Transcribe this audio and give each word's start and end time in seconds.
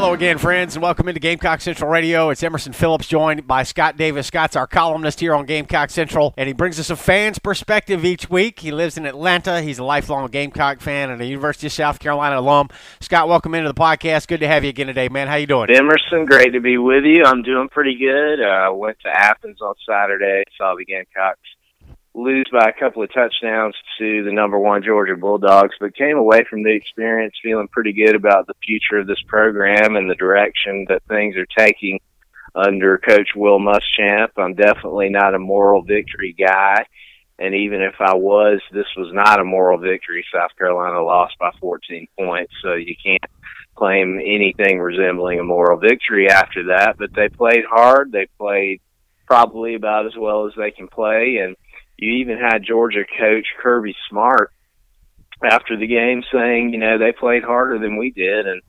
Hello 0.00 0.14
again, 0.14 0.38
friends, 0.38 0.76
and 0.76 0.82
welcome 0.82 1.08
into 1.08 1.20
Gamecock 1.20 1.60
Central 1.60 1.90
Radio. 1.90 2.30
It's 2.30 2.42
Emerson 2.42 2.72
Phillips 2.72 3.06
joined 3.06 3.46
by 3.46 3.64
Scott 3.64 3.98
Davis. 3.98 4.28
Scott's 4.28 4.56
our 4.56 4.66
columnist 4.66 5.20
here 5.20 5.34
on 5.34 5.44
Gamecock 5.44 5.90
Central, 5.90 6.32
and 6.38 6.46
he 6.46 6.54
brings 6.54 6.80
us 6.80 6.88
a 6.88 6.96
fan's 6.96 7.38
perspective 7.38 8.02
each 8.02 8.30
week. 8.30 8.60
He 8.60 8.72
lives 8.72 8.96
in 8.96 9.04
Atlanta. 9.04 9.60
He's 9.60 9.78
a 9.78 9.84
lifelong 9.84 10.26
Gamecock 10.30 10.80
fan 10.80 11.10
and 11.10 11.20
a 11.20 11.26
University 11.26 11.66
of 11.66 11.74
South 11.74 11.98
Carolina 11.98 12.40
alum. 12.40 12.70
Scott, 13.00 13.28
welcome 13.28 13.54
into 13.54 13.68
the 13.68 13.78
podcast. 13.78 14.26
Good 14.26 14.40
to 14.40 14.48
have 14.48 14.64
you 14.64 14.70
again 14.70 14.86
today, 14.86 15.10
man. 15.10 15.28
How 15.28 15.34
you 15.34 15.46
doing? 15.46 15.68
Emerson, 15.68 16.24
great 16.24 16.54
to 16.54 16.60
be 16.60 16.78
with 16.78 17.04
you. 17.04 17.24
I'm 17.26 17.42
doing 17.42 17.68
pretty 17.68 17.98
good. 17.98 18.42
I 18.42 18.68
uh, 18.68 18.72
went 18.72 18.96
to 19.00 19.08
Athens 19.08 19.60
on 19.60 19.74
Saturday, 19.86 20.44
saw 20.56 20.76
the 20.78 20.86
Gamecocks 20.86 21.40
lose 22.22 22.46
by 22.52 22.68
a 22.68 22.78
couple 22.78 23.02
of 23.02 23.12
touchdowns 23.12 23.74
to 23.98 24.24
the 24.24 24.32
number 24.32 24.58
one 24.58 24.82
Georgia 24.82 25.16
Bulldogs, 25.16 25.74
but 25.80 25.96
came 25.96 26.16
away 26.16 26.44
from 26.48 26.62
the 26.62 26.70
experience 26.70 27.34
feeling 27.42 27.68
pretty 27.68 27.92
good 27.92 28.14
about 28.14 28.46
the 28.46 28.54
future 28.64 28.98
of 28.98 29.06
this 29.06 29.22
program 29.26 29.96
and 29.96 30.10
the 30.10 30.14
direction 30.14 30.86
that 30.88 31.02
things 31.08 31.36
are 31.36 31.46
taking 31.58 32.00
under 32.54 32.98
Coach 32.98 33.30
Will 33.34 33.58
Muschamp. 33.58 34.30
I'm 34.36 34.54
definitely 34.54 35.08
not 35.08 35.34
a 35.34 35.38
moral 35.38 35.82
victory 35.82 36.34
guy. 36.38 36.86
And 37.38 37.54
even 37.54 37.80
if 37.80 37.94
I 38.00 38.14
was, 38.14 38.60
this 38.70 38.86
was 38.96 39.12
not 39.14 39.40
a 39.40 39.44
moral 39.44 39.78
victory. 39.78 40.24
South 40.32 40.50
Carolina 40.58 41.02
lost 41.02 41.38
by 41.38 41.50
14 41.58 42.06
points, 42.18 42.52
so 42.62 42.74
you 42.74 42.94
can't 43.02 43.24
claim 43.74 44.20
anything 44.20 44.78
resembling 44.78 45.40
a 45.40 45.44
moral 45.44 45.78
victory 45.78 46.28
after 46.28 46.64
that. 46.64 46.96
But 46.98 47.14
they 47.14 47.30
played 47.30 47.64
hard. 47.68 48.12
They 48.12 48.28
played 48.38 48.82
probably 49.26 49.74
about 49.74 50.06
as 50.06 50.16
well 50.18 50.46
as 50.46 50.52
they 50.54 50.70
can 50.70 50.86
play. 50.86 51.38
And 51.42 51.56
you 52.00 52.14
even 52.14 52.38
had 52.38 52.64
Georgia 52.64 53.04
coach 53.18 53.46
Kirby 53.62 53.94
Smart 54.08 54.52
after 55.44 55.76
the 55.76 55.86
game 55.86 56.22
saying, 56.32 56.72
you 56.72 56.78
know, 56.78 56.98
they 56.98 57.12
played 57.12 57.42
harder 57.42 57.78
than 57.78 57.96
we 57.96 58.10
did, 58.10 58.46
and 58.46 58.62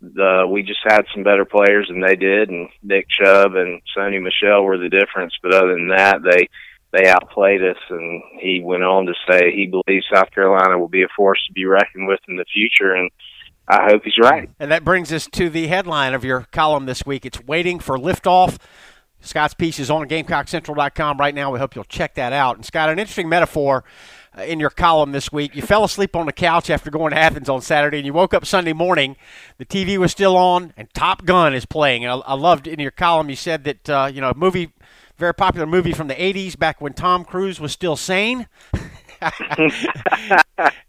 the, 0.00 0.46
we 0.48 0.62
just 0.62 0.80
had 0.84 1.06
some 1.14 1.24
better 1.24 1.46
players 1.46 1.88
than 1.88 2.00
they 2.00 2.16
did, 2.16 2.50
and 2.50 2.68
Nick 2.82 3.06
Chubb 3.08 3.54
and 3.54 3.80
Sony 3.96 4.22
Michel 4.22 4.62
were 4.62 4.78
the 4.78 4.90
difference. 4.90 5.32
But 5.42 5.54
other 5.54 5.72
than 5.72 5.88
that, 5.88 6.18
they 6.22 6.48
they 6.92 7.08
outplayed 7.08 7.62
us, 7.62 7.78
and 7.90 8.22
he 8.40 8.60
went 8.62 8.82
on 8.82 9.06
to 9.06 9.14
say 9.28 9.52
he 9.52 9.66
believes 9.66 10.06
South 10.12 10.30
Carolina 10.30 10.78
will 10.78 10.88
be 10.88 11.02
a 11.02 11.08
force 11.16 11.42
to 11.46 11.52
be 11.52 11.64
reckoned 11.64 12.06
with 12.06 12.20
in 12.28 12.36
the 12.36 12.44
future, 12.52 12.94
and 12.94 13.10
I 13.68 13.88
hope 13.90 14.02
he's 14.04 14.18
right. 14.20 14.48
And 14.60 14.70
that 14.70 14.84
brings 14.84 15.12
us 15.12 15.26
to 15.32 15.50
the 15.50 15.66
headline 15.66 16.14
of 16.14 16.24
your 16.24 16.46
column 16.52 16.86
this 16.86 17.04
week. 17.04 17.26
It's 17.26 17.42
waiting 17.42 17.80
for 17.80 17.96
liftoff. 17.98 18.58
Scott's 19.20 19.54
piece 19.54 19.78
is 19.78 19.90
on 19.90 20.08
GamecockCentral.com 20.08 21.18
right 21.18 21.34
now. 21.34 21.52
We 21.52 21.58
hope 21.58 21.74
you'll 21.74 21.84
check 21.84 22.14
that 22.14 22.32
out. 22.32 22.56
And 22.56 22.64
Scott, 22.64 22.88
an 22.88 22.98
interesting 22.98 23.28
metaphor 23.28 23.84
uh, 24.36 24.42
in 24.42 24.60
your 24.60 24.70
column 24.70 25.12
this 25.12 25.32
week. 25.32 25.56
You 25.56 25.62
fell 25.62 25.84
asleep 25.84 26.14
on 26.14 26.26
the 26.26 26.32
couch 26.32 26.70
after 26.70 26.90
going 26.90 27.12
to 27.12 27.18
Athens 27.18 27.48
on 27.48 27.60
Saturday, 27.60 27.98
and 27.98 28.06
you 28.06 28.12
woke 28.12 28.34
up 28.34 28.46
Sunday 28.46 28.72
morning. 28.72 29.16
The 29.58 29.64
TV 29.64 29.96
was 29.96 30.12
still 30.12 30.36
on, 30.36 30.72
and 30.76 30.92
Top 30.94 31.24
Gun 31.24 31.54
is 31.54 31.64
playing. 31.64 32.04
And 32.04 32.22
I, 32.26 32.34
loved 32.34 32.66
in 32.66 32.78
your 32.78 32.90
column 32.90 33.30
you 33.30 33.36
said 33.36 33.64
that 33.64 33.88
uh, 33.88 34.10
you 34.12 34.20
know 34.20 34.30
a 34.30 34.34
movie, 34.34 34.72
very 35.16 35.34
popular 35.34 35.66
movie 35.66 35.92
from 35.92 36.08
the 36.08 36.14
'80s, 36.14 36.58
back 36.58 36.80
when 36.80 36.92
Tom 36.92 37.24
Cruise 37.24 37.58
was 37.58 37.72
still 37.72 37.96
sane. 37.96 38.46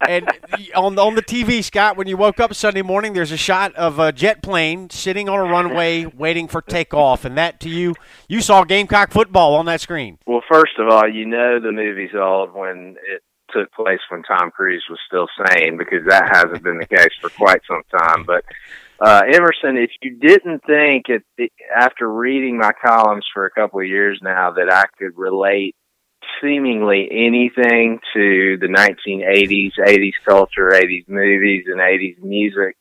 and 0.07 0.27
on 0.75 0.97
on 0.97 1.15
the 1.15 1.21
TV, 1.21 1.63
Scott, 1.63 1.97
when 1.97 2.07
you 2.07 2.17
woke 2.17 2.39
up 2.39 2.53
Sunday 2.53 2.81
morning, 2.81 3.13
there's 3.13 3.31
a 3.31 3.38
shot 3.38 3.73
of 3.75 3.99
a 3.99 4.11
jet 4.11 4.41
plane 4.41 4.89
sitting 4.89 5.29
on 5.29 5.39
a 5.39 5.43
runway 5.43 6.05
waiting 6.05 6.47
for 6.47 6.61
takeoff, 6.61 7.25
and 7.25 7.38
that 7.38 7.59
to 7.61 7.69
you, 7.69 7.95
you 8.27 8.41
saw 8.41 8.63
Gamecock 8.63 9.11
football 9.11 9.55
on 9.55 9.65
that 9.65 9.81
screen. 9.81 10.17
Well, 10.25 10.43
first 10.49 10.73
of 10.77 10.88
all, 10.89 11.07
you 11.07 11.25
know 11.25 11.59
the 11.59 11.71
movie's 11.71 12.15
old 12.15 12.53
when 12.53 12.95
it 13.07 13.23
took 13.51 13.71
place 13.71 13.99
when 14.09 14.23
Tom 14.23 14.51
Cruise 14.51 14.85
was 14.89 14.99
still 15.07 15.27
sane, 15.47 15.77
because 15.77 16.05
that 16.07 16.29
hasn't 16.35 16.63
been 16.63 16.79
the 16.79 16.85
case 16.85 17.13
for 17.21 17.29
quite 17.29 17.61
some 17.67 17.83
time. 17.97 18.23
But 18.25 18.44
uh, 19.00 19.21
Emerson, 19.31 19.77
if 19.77 19.91
you 20.01 20.15
didn't 20.15 20.63
think 20.65 21.06
after 21.75 22.12
reading 22.12 22.57
my 22.57 22.71
columns 22.83 23.25
for 23.33 23.45
a 23.45 23.51
couple 23.51 23.80
of 23.80 23.88
years 23.88 24.19
now 24.21 24.51
that 24.51 24.71
I 24.71 24.85
could 24.97 25.18
relate 25.18 25.75
seemingly 26.42 27.07
anything 27.12 28.00
to 28.13 28.57
the 28.60 28.68
1980s, 28.68 29.72
80s 29.80 30.13
culture, 30.28 30.69
80s 30.72 31.07
movies, 31.07 31.66
and 31.68 31.80
80s 31.80 32.22
music. 32.22 32.78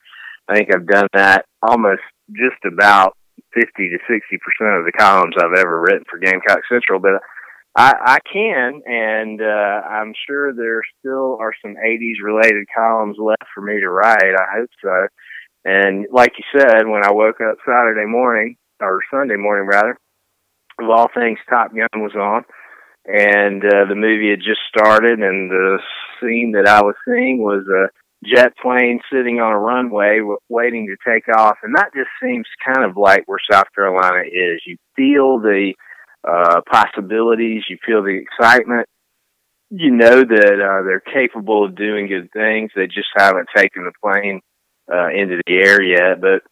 I 0.49 0.55
think 0.55 0.75
I've 0.75 0.87
done 0.87 1.09
that 1.13 1.47
almost 1.63 2.03
just 2.33 2.63
about 2.67 3.17
50 3.55 3.71
to 3.77 3.99
60 4.09 4.39
percent 4.39 4.79
of 4.79 4.85
the 4.85 4.93
columns 4.97 5.35
I've 5.39 5.59
ever 5.59 5.81
written 5.81 6.05
for 6.11 6.19
Gamecock 6.19 6.61
Central, 6.69 7.01
but 7.01 7.21
I, 7.77 7.93
I 8.01 8.19
can, 8.33 8.81
and 8.87 9.41
uh, 9.43 9.87
I'm 9.89 10.15
sure 10.27 10.55
there 10.55 10.83
still 10.99 11.37
are 11.41 11.53
some 11.61 11.75
80s 11.75 12.23
related 12.23 12.67
columns 12.75 13.17
left 13.19 13.45
for 13.55 13.61
me 13.61 13.81
to 13.81 13.91
write. 13.91 14.35
I 14.35 14.59
hope 14.59 14.71
so. 14.83 15.07
And 15.65 16.07
like 16.11 16.33
you 16.39 16.45
said, 16.59 16.87
when 16.87 17.05
I 17.05 17.13
woke 17.13 17.41
up 17.41 17.59
Saturday 17.67 18.07
morning 18.07 18.57
or 18.81 19.01
Sunday 19.11 19.37
morning 19.37 19.67
rather, 19.67 19.99
of 20.79 20.89
all 20.89 21.09
things, 21.15 21.39
Top 21.51 21.71
Gun 21.75 22.03
was 22.03 22.15
on 22.15 22.45
and 23.07 23.65
uh, 23.65 23.87
the 23.89 23.95
movie 23.95 24.31
had 24.31 24.41
just 24.41 24.61
started, 24.69 25.21
and 25.21 25.51
the 25.51 25.79
scene 26.21 26.53
that 26.53 26.67
I 26.67 26.83
was 26.83 26.97
seeing 27.07 27.39
was 27.39 27.65
a 27.69 27.89
jet 28.27 28.53
plane 28.61 29.01
sitting 29.13 29.39
on 29.39 29.53
a 29.53 29.59
runway 29.59 30.19
w- 30.19 30.39
waiting 30.49 30.89
to 30.89 30.97
take 31.09 31.29
off. 31.29 31.59
And 31.63 31.77
that 31.77 31.95
just 31.95 32.11
seems 32.21 32.47
kind 32.65 32.85
of 32.85 32.97
like 32.97 33.23
where 33.27 33.39
South 33.51 33.67
Carolina 33.75 34.25
is. 34.27 34.61
You 34.67 34.77
feel 34.97 35.39
the 35.39 35.75
uh, 36.27 36.63
possibilities, 36.71 37.63
you 37.69 37.79
feel 37.87 38.03
the 38.03 38.21
excitement. 38.21 38.89
You 39.71 39.91
know 39.93 40.25
that 40.25 40.55
uh, 40.61 40.83
they're 40.83 41.01
capable 41.01 41.65
of 41.65 41.77
doing 41.77 42.09
good 42.09 42.31
things. 42.33 42.71
They 42.75 42.87
just 42.87 43.09
haven't 43.17 43.49
taken 43.55 43.85
the 43.85 43.93
plane 44.03 44.41
uh, 44.93 45.09
into 45.09 45.41
the 45.47 45.55
air 45.55 45.83
yet. 45.83 46.21
But 46.21 46.43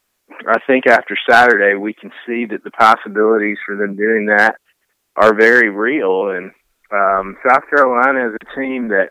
I 0.47 0.59
think 0.67 0.87
after 0.87 1.17
Saturday, 1.29 1.77
we 1.77 1.95
can 1.95 2.11
see 2.27 2.47
that 2.47 2.62
the 2.62 2.71
possibilities 2.71 3.59
for 3.67 3.77
them 3.77 3.97
doing 3.97 4.27
that 4.27 4.57
are 5.16 5.34
very 5.34 5.70
real. 5.70 6.31
And 6.31 6.52
um, 6.93 7.37
South 7.49 7.69
Carolina 7.70 8.28
is 8.28 8.37
a 8.40 8.61
team 8.61 8.88
that 8.88 9.11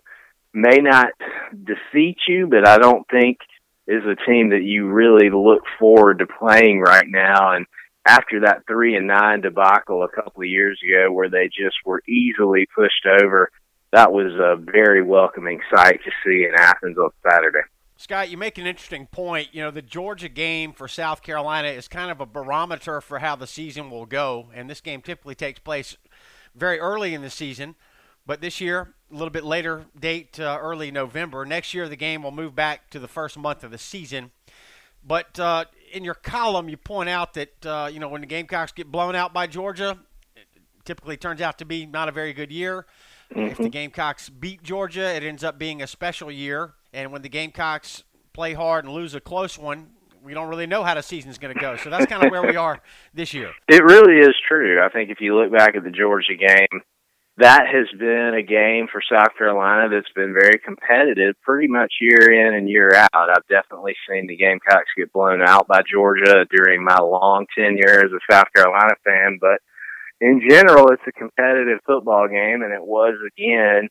may 0.54 0.78
not 0.78 1.12
defeat 1.52 2.18
you, 2.28 2.48
but 2.48 2.68
I 2.68 2.78
don't 2.78 3.06
think 3.10 3.38
is 3.88 4.04
a 4.06 4.30
team 4.30 4.52
that 4.52 4.64
you 4.64 4.88
really 4.88 5.30
look 5.30 5.64
forward 5.80 6.20
to 6.20 6.28
playing 6.28 6.80
right 6.80 7.08
now. 7.08 7.54
And 7.54 7.66
after 8.06 8.42
that 8.42 8.64
three 8.68 8.96
and 8.96 9.08
nine 9.08 9.42
debacle 9.42 10.04
a 10.04 10.10
couple 10.10 10.44
of 10.44 10.50
years 10.50 10.80
ago, 10.84 11.12
where 11.12 11.30
they 11.30 11.48
just 11.48 11.76
were 11.86 12.04
easily 12.08 12.68
pushed 12.74 13.06
over, 13.22 13.50
that 13.92 14.12
was 14.12 14.34
a 14.34 14.56
very 14.56 15.04
welcoming 15.04 15.60
sight 15.74 16.00
to 16.04 16.12
see 16.24 16.46
in 16.46 16.54
Athens 16.58 16.98
on 16.98 17.10
Saturday. 17.30 17.60
Scott, 17.96 18.30
you 18.30 18.38
make 18.38 18.58
an 18.58 18.66
interesting 18.66 19.08
point. 19.08 19.50
You 19.52 19.62
know, 19.62 19.72
the 19.72 19.82
Georgia 19.82 20.30
game 20.30 20.74
for 20.74 20.88
South 20.88 21.22
Carolina 21.22 21.70
is 21.70 21.88
kind 21.88 22.12
of 22.12 22.20
a 22.20 22.26
barometer 22.26 23.02
for 23.02 23.20
how 23.20 23.36
the 23.36 23.48
season 23.48 23.90
will 23.90 24.06
go, 24.06 24.50
and 24.54 24.70
this 24.70 24.82
game 24.82 25.02
typically 25.02 25.36
takes 25.36 25.60
place 25.60 25.96
very 26.56 26.80
early 26.80 27.14
in 27.14 27.22
the 27.22 27.30
season. 27.30 27.76
But 28.26 28.42
this 28.42 28.62
year, 28.62 28.94
a 29.12 29.14
little 29.14 29.30
bit 29.30 29.44
later 29.44 29.86
date, 30.00 30.40
uh, 30.40 30.58
early 30.60 30.92
November. 30.92 31.46
Next 31.46 31.74
year, 31.74 31.90
the 31.90 31.96
game 31.96 32.24
will 32.24 32.32
move 32.32 32.56
back 32.56 32.90
to 32.92 33.00
the 33.00 33.08
first 33.08 33.38
month 33.38 33.64
of 33.64 33.72
the 33.72 33.78
season. 33.78 34.32
But 35.06 35.38
uh, 35.40 35.66
in 35.92 36.04
your 36.04 36.14
column, 36.14 36.70
you 36.70 36.78
point 36.78 37.10
out 37.10 37.34
that 37.34 37.66
uh, 37.66 37.90
you 37.92 38.00
know 38.00 38.08
when 38.08 38.22
the 38.22 38.28
Gamecocks 38.28 38.72
get 38.72 38.92
blown 38.92 39.16
out 39.16 39.34
by 39.34 39.48
Georgia, 39.48 40.00
it 40.36 40.48
typically 40.86 41.18
turns 41.18 41.42
out 41.42 41.58
to 41.60 41.66
be 41.66 41.86
not 41.86 42.08
a 42.08 42.12
very 42.12 42.34
good 42.34 42.52
year. 42.52 42.86
Mm-hmm. 43.32 43.52
If 43.52 43.58
the 43.58 43.70
Gamecocks 43.70 44.30
beat 44.30 44.64
Georgia, 44.64 45.14
it 45.14 45.24
ends 45.24 45.44
up 45.44 45.60
being 45.60 45.82
a 45.82 45.88
special 45.88 46.32
year. 46.32 46.74
And 46.94 47.12
when 47.12 47.22
the 47.22 47.30
Gamecocks 47.30 48.04
play 48.34 48.54
hard 48.54 48.86
and 48.86 48.94
lose 48.94 49.16
a 49.16 49.20
close 49.20 49.58
one, 49.58 49.90
we 50.24 50.34
don't 50.34 50.48
really 50.48 50.68
know 50.68 50.84
how 50.84 50.94
the 50.94 51.04
season's 51.04 51.38
going 51.38 51.54
to 51.54 51.60
go. 51.60 51.76
So 51.76 51.90
that's 51.90 52.06
kind 52.06 52.24
of 52.24 52.32
where 52.32 52.44
we 52.44 52.56
are 52.56 52.80
this 53.14 53.34
year. 53.34 53.52
It 53.68 53.84
really 53.84 54.20
is 54.20 54.36
true. 54.48 54.82
I 54.82 54.90
think 54.90 55.10
if 55.10 55.20
you 55.20 55.36
look 55.36 55.52
back 55.52 55.76
at 55.76 55.84
the 55.84 55.92
Georgia 55.92 56.36
game, 56.36 56.82
that 57.38 57.66
has 57.66 57.88
been 58.00 58.36
a 58.38 58.44
game 58.44 58.88
for 58.92 59.02
South 59.02 59.36
Carolina 59.38 59.90
that's 59.90 60.12
been 60.16 60.34
very 60.34 60.60
competitive 60.64 61.36
pretty 61.42 61.68
much 61.68 61.94
year 62.00 62.32
in 62.32 62.54
and 62.54 62.70
year 62.70 62.92
out. 62.94 63.10
I've 63.30 63.48
definitely 63.50 63.96
seen 64.08 64.28
the 64.28 64.38
Gamecocks 64.38 64.92
get 64.96 65.12
blown 65.12 65.42
out 65.42 65.68
by 65.68 65.82
Georgia 65.82 66.46
during 66.52 66.84
my 66.84 67.00
long 67.02 67.48
tenure 67.58 68.06
as 68.06 68.12
a 68.12 68.32
South 68.32 68.48
Carolina 68.56 68.94
fan, 69.04 69.40
but 69.42 69.60
in 70.22 70.42
general, 70.48 70.90
it's 70.90 71.02
a 71.08 71.12
competitive 71.12 71.80
football 71.86 72.28
game, 72.28 72.62
and 72.62 72.72
it 72.72 72.82
was 72.82 73.16
again 73.28 73.90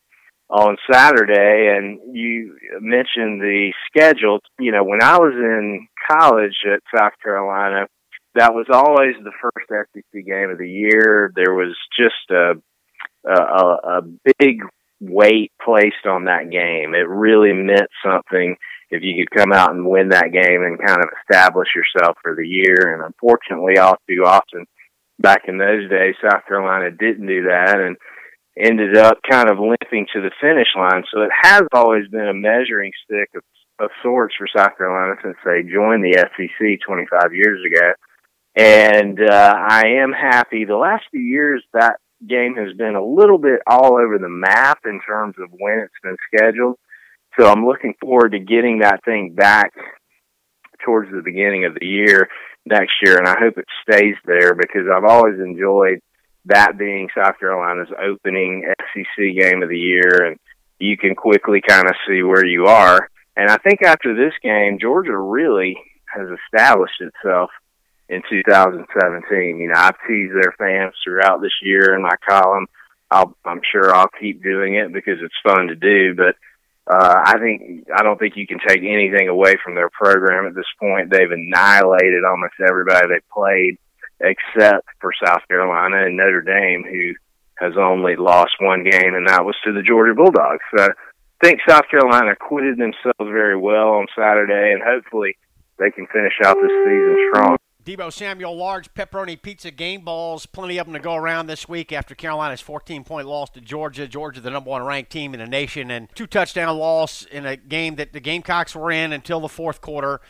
on 0.53 0.77
Saturday. 0.89 1.75
And 1.75 1.99
you 2.15 2.55
mentioned 2.79 3.41
the 3.41 3.73
schedule. 3.87 4.39
You 4.59 4.71
know, 4.71 4.83
when 4.83 5.01
I 5.01 5.17
was 5.17 5.33
in 5.33 5.87
college 6.09 6.55
at 6.71 6.81
South 6.95 7.13
Carolina, 7.21 7.87
that 8.35 8.53
was 8.53 8.67
always 8.71 9.15
the 9.23 9.31
first 9.41 9.67
SEC 9.67 10.25
game 10.25 10.51
of 10.51 10.59
the 10.59 10.69
year. 10.69 11.31
There 11.35 11.53
was 11.53 11.75
just 11.97 12.29
a 12.29 12.53
a, 13.25 13.99
a 13.99 14.01
big 14.39 14.61
weight 14.99 15.51
placed 15.63 16.05
on 16.05 16.25
that 16.25 16.49
game. 16.49 16.93
It 16.93 17.07
really 17.07 17.53
meant 17.53 17.89
something 18.05 18.55
if 18.89 19.01
you 19.01 19.15
could 19.15 19.37
come 19.37 19.51
out 19.51 19.71
and 19.71 19.87
win 19.87 20.09
that 20.09 20.31
game 20.31 20.61
and 20.61 20.77
kind 20.77 20.99
of 20.99 21.09
establish 21.21 21.69
yourself 21.75 22.17
for 22.21 22.35
the 22.35 22.47
year. 22.47 22.93
And 22.93 23.03
unfortunately, 23.03 23.77
all 23.77 23.97
too 24.07 24.23
often 24.25 24.65
back 25.19 25.43
in 25.47 25.57
those 25.57 25.89
days, 25.89 26.15
South 26.21 26.45
Carolina 26.47 26.91
didn't 26.91 27.27
do 27.27 27.43
that 27.43 27.79
and 27.79 27.97
ended 28.57 28.97
up 28.97 29.19
kind 29.29 29.49
of 29.49 29.57
limping 29.59 30.07
to 30.13 30.21
the 30.21 30.31
finish 30.39 30.67
line. 30.77 31.03
So 31.13 31.21
it 31.21 31.31
has 31.41 31.63
always 31.73 32.07
been 32.09 32.27
a 32.27 32.33
measuring 32.33 32.91
stick 33.03 33.29
of, 33.35 33.43
of 33.79 33.89
sorts 34.01 34.35
for 34.37 34.47
South 34.55 34.77
Carolina 34.77 35.15
since 35.23 35.37
they 35.43 35.63
joined 35.63 36.03
the 36.03 36.17
SEC 36.17 36.79
25 36.85 37.33
years 37.33 37.65
ago. 37.65 37.93
And 38.55 39.19
uh, 39.19 39.55
I 39.67 39.99
am 40.03 40.11
happy. 40.11 40.65
The 40.65 40.75
last 40.75 41.05
few 41.09 41.21
years, 41.21 41.63
that 41.73 41.97
game 42.27 42.55
has 42.55 42.77
been 42.77 42.95
a 42.95 43.03
little 43.03 43.39
bit 43.39 43.61
all 43.67 43.97
over 43.97 44.17
the 44.19 44.29
map 44.29 44.79
in 44.85 45.01
terms 45.01 45.35
of 45.39 45.49
when 45.51 45.79
it's 45.79 45.93
been 46.03 46.17
scheduled. 46.33 46.77
So 47.39 47.47
I'm 47.47 47.65
looking 47.65 47.95
forward 47.99 48.33
to 48.33 48.39
getting 48.39 48.79
that 48.79 49.03
thing 49.03 49.33
back 49.33 49.73
towards 50.85 51.09
the 51.11 51.23
beginning 51.23 51.65
of 51.65 51.73
the 51.73 51.85
year 51.85 52.29
next 52.65 52.93
year, 53.03 53.17
and 53.17 53.27
I 53.27 53.37
hope 53.39 53.57
it 53.57 53.65
stays 53.89 54.15
there 54.25 54.53
because 54.53 54.87
I've 54.93 55.03
always 55.03 55.39
enjoyed 55.39 55.99
that 56.45 56.77
being 56.77 57.09
South 57.15 57.39
Carolina's 57.39 57.89
opening 58.01 58.65
SEC 58.93 59.37
game 59.37 59.63
of 59.63 59.69
the 59.69 59.79
year, 59.79 60.25
and 60.25 60.39
you 60.79 60.97
can 60.97 61.15
quickly 61.15 61.61
kind 61.65 61.87
of 61.87 61.95
see 62.07 62.23
where 62.23 62.45
you 62.45 62.65
are. 62.65 63.09
And 63.35 63.49
I 63.49 63.57
think 63.57 63.81
after 63.83 64.15
this 64.15 64.33
game, 64.41 64.77
Georgia 64.79 65.17
really 65.17 65.77
has 66.13 66.27
established 66.45 67.01
itself 67.01 67.49
in 68.09 68.21
2017. 68.29 69.59
You 69.59 69.67
know, 69.69 69.73
I've 69.75 69.95
teased 70.07 70.33
their 70.33 70.53
fans 70.57 70.93
throughout 71.03 71.41
this 71.41 71.53
year 71.61 71.95
in 71.95 72.01
my 72.01 72.15
column. 72.27 72.67
I'll, 73.09 73.35
I'm 73.45 73.61
sure 73.71 73.93
I'll 73.93 74.09
keep 74.19 74.43
doing 74.43 74.75
it 74.75 74.91
because 74.93 75.19
it's 75.21 75.33
fun 75.43 75.67
to 75.67 75.75
do. 75.75 76.15
But 76.15 76.35
uh, 76.85 77.21
I 77.25 77.39
think 77.39 77.87
I 77.95 78.03
don't 78.03 78.19
think 78.19 78.35
you 78.35 78.45
can 78.45 78.59
take 78.59 78.79
anything 78.83 79.29
away 79.29 79.55
from 79.63 79.75
their 79.75 79.89
program 79.89 80.47
at 80.47 80.55
this 80.55 80.65
point. 80.79 81.09
They've 81.09 81.31
annihilated 81.31 82.23
almost 82.25 82.53
everybody 82.59 83.07
they 83.07 83.21
played, 83.33 83.77
except 84.23 84.87
for 84.99 85.11
South 85.23 85.41
Carolina 85.47 86.05
and 86.05 86.17
Notre 86.17 86.41
Dame, 86.41 86.83
who 86.89 87.13
has 87.59 87.73
only 87.77 88.15
lost 88.15 88.53
one 88.59 88.83
game, 88.83 89.13
and 89.13 89.27
that 89.27 89.45
was 89.45 89.55
to 89.63 89.73
the 89.73 89.83
Georgia 89.83 90.15
Bulldogs. 90.15 90.63
So 90.75 90.85
I 90.85 91.45
think 91.45 91.59
South 91.67 91.83
Carolina 91.91 92.31
acquitted 92.31 92.77
themselves 92.77 93.19
very 93.19 93.57
well 93.57 93.89
on 93.89 94.07
Saturday, 94.17 94.73
and 94.73 94.81
hopefully 94.81 95.37
they 95.77 95.91
can 95.91 96.07
finish 96.07 96.33
out 96.43 96.55
this 96.61 96.71
season 96.71 97.29
strong. 97.31 97.57
Deebo 97.85 98.13
Samuel, 98.13 98.55
large 98.55 98.93
pepperoni 98.93 99.39
pizza 99.39 99.69
game 99.69 100.05
balls, 100.05 100.45
plenty 100.45 100.77
of 100.77 100.85
them 100.85 100.93
to 100.93 101.01
go 101.01 101.15
around 101.15 101.47
this 101.47 101.67
week 101.67 101.91
after 101.91 102.15
Carolina's 102.15 102.61
14 102.61 103.03
point 103.03 103.27
loss 103.27 103.49
to 103.49 103.59
Georgia. 103.59 104.07
Georgia, 104.07 104.39
the 104.39 104.49
number 104.49 104.69
one 104.69 104.83
ranked 104.83 105.11
team 105.11 105.33
in 105.33 105.41
the 105.41 105.45
nation, 105.45 105.91
and 105.91 106.07
two 106.15 106.25
touchdown 106.25 106.77
loss 106.77 107.25
in 107.25 107.45
a 107.45 107.57
game 107.57 107.95
that 107.95 108.13
the 108.13 108.21
Gamecocks 108.21 108.73
were 108.73 108.89
in 108.89 109.11
until 109.11 109.41
the 109.41 109.49
fourth 109.49 109.81
quarter 109.81 110.21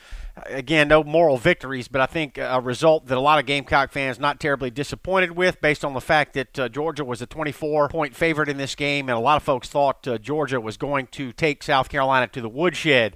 again, 0.46 0.88
no 0.88 1.04
moral 1.04 1.38
victories, 1.38 1.88
but 1.88 2.02
I 2.02 2.06
think 2.06 2.38
a 2.38 2.60
result 2.60 3.08
that 3.08 3.18
a 3.18 3.22
lot 3.22 3.40
of 3.40 3.46
Gamecock 3.46 3.92
fans 3.92 4.20
not 4.20 4.40
terribly 4.40 4.72
disappointed 4.72 5.32
with, 5.32 5.62
based 5.62 5.86
on 5.86 5.94
the 5.94 6.02
fact 6.02 6.34
that 6.34 6.60
uh, 6.60 6.70
Georgia 6.70 7.06
was 7.06 7.22
a 7.22 7.28
24-point 7.28 8.16
favorite 8.16 8.50
in 8.50 8.58
this 8.58 8.76
game, 8.76 9.10
and 9.10 9.18
a 9.18 9.22
lot 9.22 9.38
of 9.38 9.44
folks 9.44 9.68
thought 9.68 10.08
uh, 10.08 10.18
Georgia 10.18 10.60
was 10.60 10.78
going 10.78 11.08
to 11.08 11.32
take 11.34 11.62
South 11.64 11.90
Carolina 11.90 12.28
to 12.28 12.42
the 12.42 12.50
woodshed. 12.50 13.16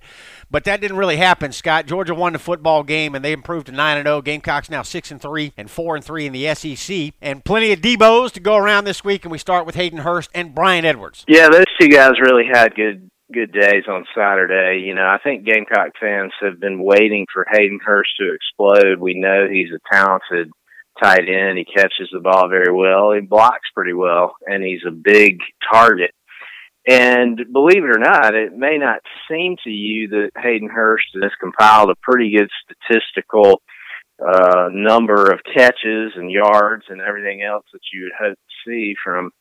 But 0.50 0.64
that 0.66 0.80
didn't 0.80 0.98
really 0.98 1.18
happen, 1.18 1.52
Scott. 1.52 1.88
Georgia 1.88 2.16
won 2.16 2.34
the 2.34 2.40
football 2.40 2.84
game, 2.84 3.16
and 3.16 3.26
they 3.26 3.34
improved 3.34 3.68
to 3.68 3.72
9 3.72 4.04
0. 4.04 4.22
Gamecocks 4.22 4.70
now 4.70 4.82
6 4.82 5.12
and 5.12 5.22
3 5.22 5.54
and 5.58 5.70
4 5.70 5.96
and 5.96 6.06
3 6.06 6.28
in 6.28 6.34
the 6.34 6.54
SEC, 6.56 7.14
and 7.22 7.44
plenty 7.44 7.72
of 7.72 7.82
Deebos 7.82 8.32
to 8.34 8.40
go 8.40 8.56
around 8.56 8.86
this 8.86 9.04
week. 9.04 9.26
And 9.26 9.32
we 9.32 9.38
start 9.38 9.66
with 9.66 9.76
Hayden 9.76 10.00
Hurst 10.00 10.30
and 10.34 10.54
Bryan 10.54 10.86
Edwards. 10.86 11.26
Yeah, 11.28 11.50
those 11.50 11.66
two 11.80 11.90
guys 11.90 12.12
really 12.22 12.46
had 12.52 12.76
good 12.76 13.10
good 13.34 13.52
days 13.52 13.84
on 13.88 14.06
Saturday. 14.16 14.84
You 14.86 14.96
know, 14.96 15.06
I 15.06 15.18
think 15.24 15.46
Gamecock 15.46 15.92
fans 16.00 16.32
have 16.42 16.60
been 16.60 16.84
waiting 16.84 17.26
for 17.32 17.46
Hayden 17.52 17.80
Hurst 17.84 18.12
to 18.20 18.34
explode. 18.34 19.00
We 19.00 19.20
know 19.20 19.48
he's 19.50 19.72
a 19.72 19.94
talented 19.94 20.50
tight 21.02 21.28
end. 21.30 21.58
He 21.58 21.66
catches 21.66 22.10
the 22.12 22.20
ball 22.20 22.50
very 22.50 22.74
well. 22.74 23.12
He 23.12 23.22
blocks 23.22 23.70
pretty 23.74 23.94
well, 23.94 24.36
and 24.46 24.64
he's 24.64 24.82
a 24.88 24.92
big 24.92 25.40
target. 25.72 26.12
And 26.88 27.42
believe 27.52 27.84
it 27.84 27.96
or 27.96 28.00
not, 28.00 28.34
it 28.34 28.54
may 28.54 28.78
not 28.78 29.02
seem 29.30 29.58
to 29.66 29.70
you 29.70 30.08
that 30.10 30.32
Hayden 30.42 30.70
Hurst 30.70 31.08
has 31.22 31.32
compiled 31.40 31.90
a 31.90 31.96
pretty 32.02 32.34
good 32.38 32.50
statistical 32.64 33.62
uh, 34.26 34.70
number 34.72 35.32
of 35.32 35.42
catches 35.54 36.14
and 36.16 36.32
yards 36.32 36.86
and 36.90 37.02
everything 37.02 37.44
else 37.44 37.66
that 37.74 37.82
you 37.94 38.04
would 38.04 38.28
hope 38.28 38.38
to 38.38 38.70
see 38.70 38.96
from 39.04 39.32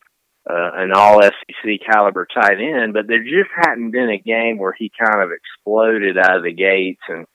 uh, 0.49 0.71
an 0.75 0.93
all 0.95 1.21
SEC 1.23 1.81
caliber 1.91 2.26
tight 2.33 2.61
end, 2.61 2.93
but 2.93 3.07
there 3.07 3.23
just 3.23 3.50
hadn't 3.55 3.91
been 3.91 4.11
a 4.11 4.19
game 4.19 4.59
where 4.59 4.75
he 4.76 4.91
kind 4.99 5.23
of 5.23 5.31
exploded 5.31 6.17
out 6.19 6.38
of 6.38 6.45
the 6.45 6.53
gates 6.53 7.03
and 7.09 7.26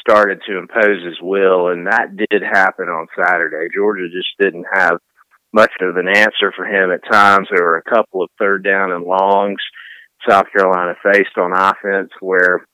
started 0.00 0.40
to 0.46 0.58
impose 0.58 1.04
his 1.04 1.18
will, 1.20 1.68
and 1.68 1.86
that 1.86 2.16
did 2.16 2.42
happen 2.42 2.88
on 2.88 3.06
Saturday. 3.16 3.72
Georgia 3.74 4.08
just 4.08 4.28
didn't 4.40 4.66
have 4.72 4.98
much 5.52 5.72
of 5.80 5.96
an 5.96 6.08
answer 6.08 6.52
for 6.54 6.66
him 6.66 6.90
at 6.90 7.10
times. 7.10 7.48
There 7.50 7.64
were 7.64 7.78
a 7.78 7.90
couple 7.90 8.22
of 8.22 8.30
third 8.38 8.64
down 8.64 8.92
and 8.92 9.04
longs 9.04 9.60
South 10.26 10.46
Carolina 10.52 10.94
faced 11.02 11.36
on 11.36 11.52
offense 11.52 12.10
where 12.20 12.66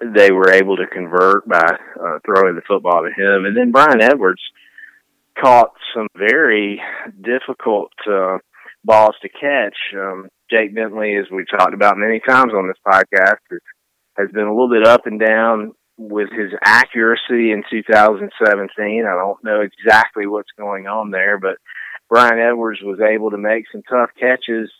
they 0.00 0.30
were 0.30 0.52
able 0.52 0.76
to 0.76 0.86
convert 0.86 1.48
by 1.48 1.76
uh, 2.00 2.18
throwing 2.24 2.54
the 2.54 2.62
football 2.66 3.02
to 3.02 3.08
him. 3.10 3.44
And 3.44 3.56
then 3.56 3.72
Bryan 3.72 4.00
Edwards 4.00 4.42
caught 5.40 5.72
some 5.94 6.06
very 6.16 6.80
difficult 7.20 7.92
uh, 8.08 8.38
balls 8.84 9.16
to 9.22 9.28
catch. 9.28 9.76
Um, 9.94 10.28
Jake 10.50 10.74
Bentley, 10.74 11.16
as 11.16 11.26
we've 11.30 11.50
talked 11.50 11.74
about 11.74 11.98
many 11.98 12.20
times 12.20 12.52
on 12.54 12.68
this 12.68 12.78
podcast, 12.86 13.38
has 13.50 13.60
has 14.16 14.28
been 14.32 14.46
a 14.46 14.50
little 14.50 14.70
bit 14.70 14.86
up 14.86 15.06
and 15.06 15.20
down 15.20 15.72
with 15.96 16.28
his 16.30 16.52
accuracy 16.64 17.52
in 17.52 17.62
2017. 17.70 19.04
I 19.04 19.14
don't 19.14 19.44
know 19.44 19.60
exactly 19.60 20.26
what's 20.26 20.50
going 20.58 20.86
on 20.86 21.10
there, 21.10 21.38
but 21.38 21.56
Bryan 22.08 22.38
Edwards 22.38 22.80
was 22.82 23.00
able 23.00 23.30
to 23.30 23.38
make 23.38 23.64
some 23.70 23.82
tough 23.82 24.10
catches 24.18 24.70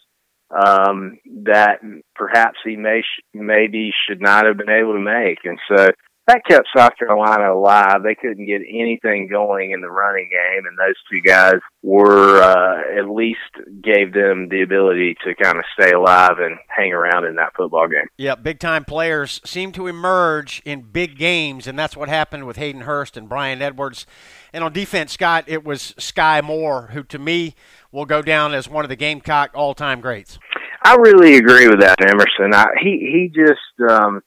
um, 0.51 1.19
that 1.45 1.81
perhaps 2.15 2.59
he 2.65 2.77
may 2.77 3.03
sh- 3.03 3.23
maybe 3.35 3.93
should 4.09 4.21
not 4.21 4.47
have 4.47 4.57
been 4.57 4.71
able 4.71 4.95
to 4.95 5.01
make, 5.01 5.39
and 5.45 5.59
so 5.69 5.89
that 6.29 6.43
kept 6.49 6.69
South 6.77 6.93
Carolina 6.99 7.55
alive. 7.55 8.03
They 8.05 8.15
couldn't 8.15 8.47
get 8.47 8.61
anything 8.69 9.29
going 9.29 9.71
in 9.71 9.81
the 9.81 9.91
running 9.91 10.29
game, 10.31 10.67
and 10.67 10.79
those 10.79 10.95
two 11.11 11.21
guys 11.23 11.59
were 11.83 12.43
uh, 12.43 12.99
at 12.99 13.09
least 13.09 13.39
gave 13.83 14.13
them 14.13 14.49
the 14.51 14.63
ability 14.63 15.17
to 15.25 15.35
kind 15.35 15.57
of 15.57 15.65
stay 15.79 15.91
alive 15.93 16.39
and 16.39 16.59
hang 16.69 16.93
around 16.93 17.25
in 17.25 17.37
that 17.37 17.55
football 17.57 17.89
game. 17.89 18.07
Yeah, 18.19 18.35
big 18.35 18.61
time 18.61 18.85
players 18.85 19.41
seem 19.45 19.73
to 19.73 19.87
emerge 19.87 20.61
in 20.65 20.83
big 20.83 21.17
games, 21.17 21.67
and 21.67 21.79
that's 21.79 21.97
what 21.97 22.11
happened 22.11 22.47
with 22.47 22.59
Hayden 22.59 22.83
Hurst 22.83 23.17
and 23.17 23.29
Bryan 23.29 23.63
Edwards. 23.63 24.07
And 24.53 24.63
on 24.63 24.73
defense, 24.73 25.13
Scott, 25.13 25.45
it 25.47 25.65
was 25.65 25.95
Skai 25.99 26.45
Moore, 26.45 26.91
who 26.93 27.03
to 27.05 27.19
me 27.19 27.55
will 27.91 28.07
go 28.07 28.21
down 28.21 28.53
as 28.53 28.69
one 28.69 28.85
of 28.85 28.91
the 28.91 28.97
Gamecock 28.97 29.53
all-time 29.55 30.03
greats. 30.03 30.39
I 30.85 30.95
really 30.97 31.37
agree 31.37 31.69
with 31.69 31.81
that, 31.81 32.01
Emerson. 32.01 32.55
I, 32.55 32.67
he 32.81 32.91
he 33.13 33.33
just 33.35 33.91
um, 33.91 34.23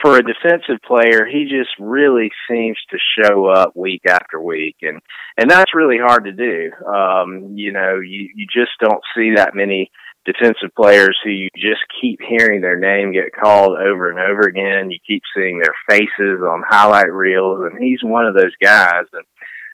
for 0.00 0.16
a 0.16 0.22
defensive 0.22 0.80
player, 0.86 1.26
he 1.26 1.44
just 1.44 1.70
really 1.78 2.30
seems 2.48 2.78
to 2.90 2.98
show 3.18 3.46
up 3.46 3.76
week 3.76 4.02
after 4.08 4.40
week, 4.40 4.76
and 4.82 5.00
and 5.36 5.50
that's 5.50 5.74
really 5.74 5.98
hard 5.98 6.24
to 6.24 6.32
do. 6.32 6.70
Um, 6.86 7.52
you 7.56 7.72
know, 7.72 8.00
you 8.00 8.30
you 8.34 8.46
just 8.52 8.72
don't 8.80 9.02
see 9.16 9.34
that 9.36 9.54
many 9.54 9.90
defensive 10.24 10.74
players 10.76 11.16
who 11.22 11.30
you 11.30 11.48
just 11.56 11.82
keep 12.00 12.20
hearing 12.20 12.60
their 12.60 12.78
name 12.78 13.12
get 13.12 13.32
called 13.32 13.78
over 13.78 14.10
and 14.10 14.18
over 14.18 14.42
again. 14.42 14.90
You 14.90 14.98
keep 15.06 15.22
seeing 15.34 15.60
their 15.60 15.74
faces 15.88 16.42
on 16.42 16.62
highlight 16.68 17.12
reels, 17.12 17.60
and 17.70 17.82
he's 17.82 18.02
one 18.02 18.26
of 18.26 18.34
those 18.34 18.54
guys. 18.62 19.04
And 19.12 19.24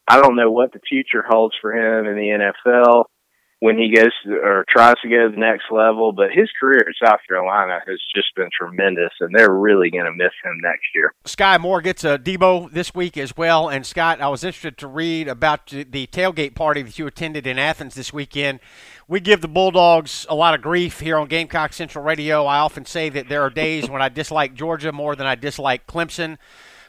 I 0.08 0.20
don't 0.20 0.36
know 0.36 0.50
what 0.50 0.72
the 0.72 0.80
future 0.88 1.24
holds 1.26 1.54
for 1.60 1.72
him 1.72 2.06
in 2.06 2.16
the 2.16 2.52
NFL 2.66 3.04
when 3.62 3.78
he 3.78 3.94
goes 3.94 4.10
to, 4.24 4.32
or 4.32 4.64
tries 4.68 4.96
to 5.02 5.08
go 5.08 5.28
to 5.28 5.30
the 5.32 5.38
next 5.38 5.66
level. 5.70 6.10
But 6.10 6.32
his 6.32 6.50
career 6.58 6.80
at 6.80 7.08
South 7.08 7.20
Carolina 7.28 7.78
has 7.86 8.00
just 8.12 8.34
been 8.34 8.48
tremendous, 8.58 9.12
and 9.20 9.32
they're 9.32 9.54
really 9.54 9.88
going 9.88 10.06
to 10.06 10.12
miss 10.12 10.32
him 10.42 10.58
next 10.60 10.86
year. 10.96 11.14
Skai 11.24 11.60
Moore 11.60 11.80
gets 11.80 12.02
a 12.02 12.18
Deebo 12.18 12.72
this 12.72 12.92
week 12.92 13.16
as 13.16 13.36
well. 13.36 13.68
And 13.68 13.86
Scott, 13.86 14.20
I 14.20 14.26
was 14.26 14.42
interested 14.42 14.76
to 14.78 14.88
read 14.88 15.28
about 15.28 15.68
the 15.68 16.08
tailgate 16.08 16.56
party 16.56 16.82
that 16.82 16.98
you 16.98 17.06
attended 17.06 17.46
in 17.46 17.56
Athens 17.56 17.94
this 17.94 18.12
weekend. 18.12 18.58
We 19.06 19.20
give 19.20 19.42
the 19.42 19.48
Bulldogs 19.48 20.26
a 20.28 20.34
lot 20.34 20.54
of 20.54 20.60
grief 20.60 20.98
here 20.98 21.16
on 21.16 21.28
Gamecock 21.28 21.72
Central 21.72 22.04
Radio. 22.04 22.44
I 22.46 22.58
often 22.58 22.84
say 22.84 23.10
that 23.10 23.28
there 23.28 23.42
are 23.42 23.50
days 23.50 23.88
when 23.88 24.02
I 24.02 24.08
dislike 24.08 24.54
Georgia 24.54 24.90
more 24.90 25.14
than 25.14 25.28
I 25.28 25.36
dislike 25.36 25.86
Clemson 25.86 26.36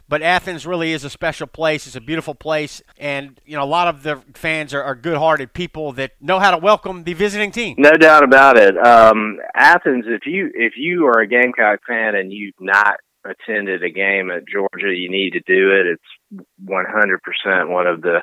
but 0.07 0.21
Athens 0.21 0.65
really 0.65 0.91
is 0.91 1.03
a 1.03 1.09
special 1.09 1.47
place. 1.47 1.87
It's 1.87 1.95
a 1.95 2.01
beautiful 2.01 2.35
place, 2.35 2.81
and 2.97 3.39
you 3.45 3.55
know 3.55 3.63
a 3.63 3.65
lot 3.65 3.87
of 3.87 4.03
the 4.03 4.21
fans 4.33 4.73
are, 4.73 4.83
are 4.83 4.95
good-hearted 4.95 5.53
people 5.53 5.91
that 5.93 6.11
know 6.19 6.39
how 6.39 6.51
to 6.51 6.57
welcome 6.57 7.03
the 7.03 7.13
visiting 7.13 7.51
team. 7.51 7.75
No 7.77 7.91
doubt 7.91 8.23
about 8.23 8.57
it. 8.57 8.77
Um, 8.77 9.39
Athens, 9.55 10.05
if 10.07 10.25
you 10.25 10.51
if 10.53 10.73
you 10.77 11.05
are 11.07 11.21
a 11.21 11.27
Gamecock 11.27 11.79
fan 11.87 12.15
and 12.15 12.31
you've 12.31 12.55
not 12.59 12.97
attended 13.25 13.83
a 13.83 13.89
game 13.89 14.29
at 14.29 14.47
Georgia, 14.47 14.93
you 14.93 15.09
need 15.09 15.31
to 15.31 15.41
do 15.47 15.71
it. 15.71 15.87
It's 15.87 16.45
100% 16.65 17.69
one 17.69 17.87
of 17.87 18.01
the 18.01 18.21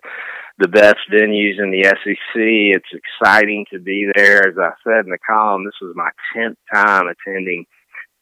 the 0.58 0.68
best 0.68 0.98
venues 1.10 1.58
in 1.58 1.70
the 1.70 1.84
SEC. 1.84 2.34
It's 2.34 2.92
exciting 2.92 3.64
to 3.72 3.78
be 3.78 4.06
there. 4.14 4.46
As 4.46 4.58
I 4.58 4.72
said 4.84 5.06
in 5.06 5.10
the 5.10 5.18
column, 5.26 5.64
this 5.64 5.80
was 5.80 5.94
my 5.96 6.10
10th 6.36 6.56
time 6.72 7.06
attending 7.06 7.64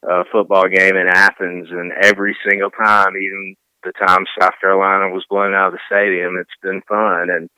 uh, 0.02 0.25
football 0.31 0.69
game 0.69 0.97
in 0.97 1.09
Athens, 1.09 1.69
and 1.71 1.93
every 2.02 2.37
single 2.49 2.71
time, 2.71 3.17
even 3.17 3.57
the 3.85 3.93
time 3.93 4.25
South 4.40 4.55
Carolina 4.61 5.12
was 5.12 5.25
blown 5.31 5.55
out 5.55 5.69
of 5.69 5.73
the 5.75 5.78
stadium, 5.87 6.37
it's 6.38 6.50
been 6.62 6.83
fun. 6.88 7.28
And 7.31 7.49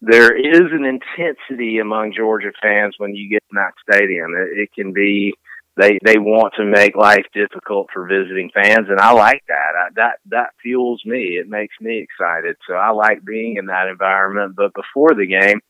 there 0.00 0.36
is 0.36 0.72
an 0.72 0.84
intensity 0.84 1.78
among 1.78 2.14
Georgia 2.16 2.52
fans 2.62 2.94
when 2.98 3.14
you 3.14 3.28
get 3.28 3.44
in 3.50 3.56
that 3.56 3.74
stadium. 3.88 4.34
It, 4.34 4.62
it 4.62 4.72
can 4.72 4.92
be 4.92 5.34
they 5.76 5.98
they 6.04 6.18
want 6.18 6.54
to 6.56 6.64
make 6.64 6.96
life 6.96 7.24
difficult 7.32 7.88
for 7.92 8.06
visiting 8.06 8.50
fans, 8.52 8.88
and 8.88 9.00
I 9.00 9.12
like 9.12 9.42
that. 9.48 9.72
I, 9.78 9.88
that 9.96 10.18
that 10.26 10.50
fuels 10.62 11.02
me. 11.04 11.38
It 11.40 11.48
makes 11.48 11.74
me 11.80 11.98
excited. 11.98 12.56
So 12.66 12.74
I 12.74 12.90
like 12.90 13.24
being 13.24 13.56
in 13.56 13.66
that 13.66 13.88
environment. 13.88 14.56
But 14.56 14.74
before 14.74 15.14
the 15.14 15.26
game, 15.26 15.60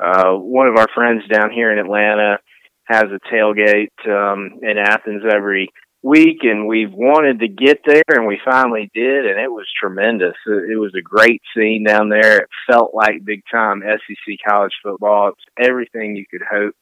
uh, 0.00 0.34
one 0.34 0.66
of 0.68 0.76
our 0.76 0.88
friends 0.94 1.22
down 1.28 1.50
here 1.50 1.72
in 1.72 1.78
Atlanta 1.78 2.38
has 2.86 3.04
a 3.04 3.34
tailgate 3.34 3.90
um, 4.06 4.60
in 4.62 4.78
Athens 4.78 5.22
every 5.30 5.70
week, 6.02 6.38
and 6.42 6.66
we've 6.66 6.92
wanted 6.92 7.40
to 7.40 7.48
get 7.48 7.80
there, 7.84 8.02
and 8.08 8.26
we 8.26 8.38
finally 8.44 8.90
did, 8.94 9.26
and 9.26 9.40
it 9.40 9.50
was 9.50 9.66
tremendous. 9.78 10.34
It 10.46 10.78
was 10.78 10.94
a 10.96 11.02
great 11.02 11.42
scene 11.54 11.84
down 11.84 12.08
there. 12.08 12.42
It 12.42 12.48
felt 12.70 12.94
like 12.94 13.24
big 13.24 13.42
time 13.50 13.82
SEC 13.82 14.36
college 14.48 14.72
football. 14.82 15.30
It's 15.30 15.68
everything 15.68 16.16
you 16.16 16.24
could 16.30 16.46
hope 16.48 16.74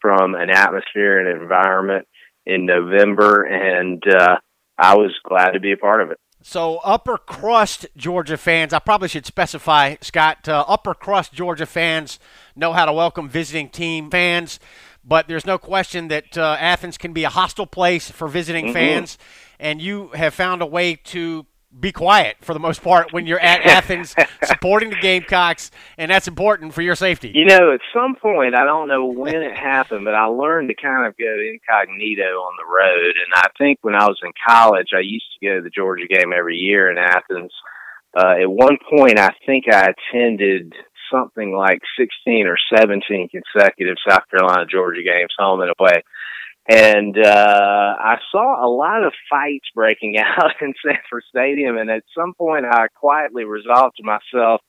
from 0.00 0.34
an 0.34 0.50
atmosphere 0.50 1.20
and 1.20 1.42
environment 1.42 2.08
in 2.46 2.66
November, 2.66 3.44
and 3.44 4.02
uh, 4.08 4.36
I 4.78 4.96
was 4.96 5.12
glad 5.22 5.50
to 5.50 5.60
be 5.60 5.72
a 5.72 5.76
part 5.76 6.02
of 6.02 6.10
it. 6.10 6.18
So, 6.44 6.78
upper 6.78 7.18
crust 7.18 7.86
Georgia 7.96 8.36
fans, 8.36 8.72
I 8.72 8.78
probably 8.80 9.08
should 9.08 9.26
specify, 9.26 9.96
Scott, 10.00 10.48
uh, 10.48 10.64
upper 10.66 10.92
crust 10.92 11.32
Georgia 11.32 11.66
fans 11.66 12.18
know 12.56 12.72
how 12.72 12.84
to 12.84 12.92
welcome 12.92 13.28
visiting 13.28 13.68
team 13.68 14.10
fans 14.10 14.58
but 15.04 15.28
there's 15.28 15.46
no 15.46 15.58
question 15.58 16.08
that 16.08 16.38
uh, 16.38 16.56
Athens 16.58 16.96
can 16.96 17.12
be 17.12 17.24
a 17.24 17.28
hostile 17.28 17.66
place 17.66 18.10
for 18.10 18.28
visiting 18.28 18.66
mm-hmm. 18.66 18.74
fans, 18.74 19.18
and 19.58 19.82
you 19.82 20.08
have 20.08 20.34
found 20.34 20.62
a 20.62 20.66
way 20.66 20.94
to 20.94 21.46
be 21.78 21.92
quiet 21.92 22.36
for 22.40 22.54
the 22.54 22.60
most 22.60 22.82
part 22.82 23.12
when 23.12 23.26
you're 23.26 23.40
at 23.40 23.62
Athens 23.64 24.14
supporting 24.44 24.90
the 24.90 25.00
Gamecocks, 25.00 25.70
and 25.98 26.10
that's 26.10 26.28
important 26.28 26.74
for 26.74 26.82
your 26.82 26.94
safety. 26.94 27.32
You 27.34 27.46
know, 27.46 27.72
at 27.72 27.80
some 27.94 28.14
point, 28.14 28.54
I 28.54 28.64
don't 28.64 28.88
know 28.88 29.06
when 29.06 29.36
it 29.36 29.56
happened, 29.56 30.04
but 30.04 30.14
I 30.14 30.26
learned 30.26 30.68
to 30.68 30.74
kind 30.74 31.06
of 31.06 31.16
go 31.16 31.24
incognito 31.24 32.22
on 32.22 32.56
the 32.56 32.72
road. 32.72 33.14
And 33.16 33.34
I 33.34 33.48
think 33.58 33.78
when 33.82 33.94
I 33.94 34.06
was 34.06 34.18
in 34.22 34.32
college, 34.46 34.88
I 34.94 35.00
used 35.00 35.26
to 35.38 35.46
go 35.46 35.56
to 35.56 35.62
the 35.62 35.70
Georgia 35.70 36.06
game 36.06 36.32
every 36.36 36.56
year 36.56 36.90
in 36.90 36.98
Athens. 36.98 37.52
Uh, 38.16 38.42
at 38.42 38.50
one 38.50 38.76
point, 38.90 39.18
I 39.18 39.30
think 39.46 39.64
I 39.72 39.90
attended 39.90 40.74
something 41.10 41.54
like 41.54 41.80
16 41.98 42.46
or 42.46 42.56
17 42.76 43.28
consecutive 43.28 43.96
South 44.08 44.28
Carolina 44.30 44.66
Georgia 44.66 45.02
games, 45.02 45.32
home 45.38 45.60
and 45.60 45.72
away. 45.78 46.02
And 46.68 47.18
uh, 47.18 47.94
I 47.98 48.16
saw 48.30 48.64
a 48.64 48.70
lot 48.70 49.04
of 49.04 49.12
fights 49.28 49.66
breaking 49.74 50.16
out 50.18 50.52
in 50.60 50.74
Sanford 50.84 51.24
Stadium, 51.28 51.76
and 51.76 51.90
at 51.90 52.04
some 52.16 52.34
point, 52.34 52.64
I 52.64 52.86
quietly 52.94 53.44
resolved 53.44 53.96
to 53.96 54.04
myself 54.04 54.60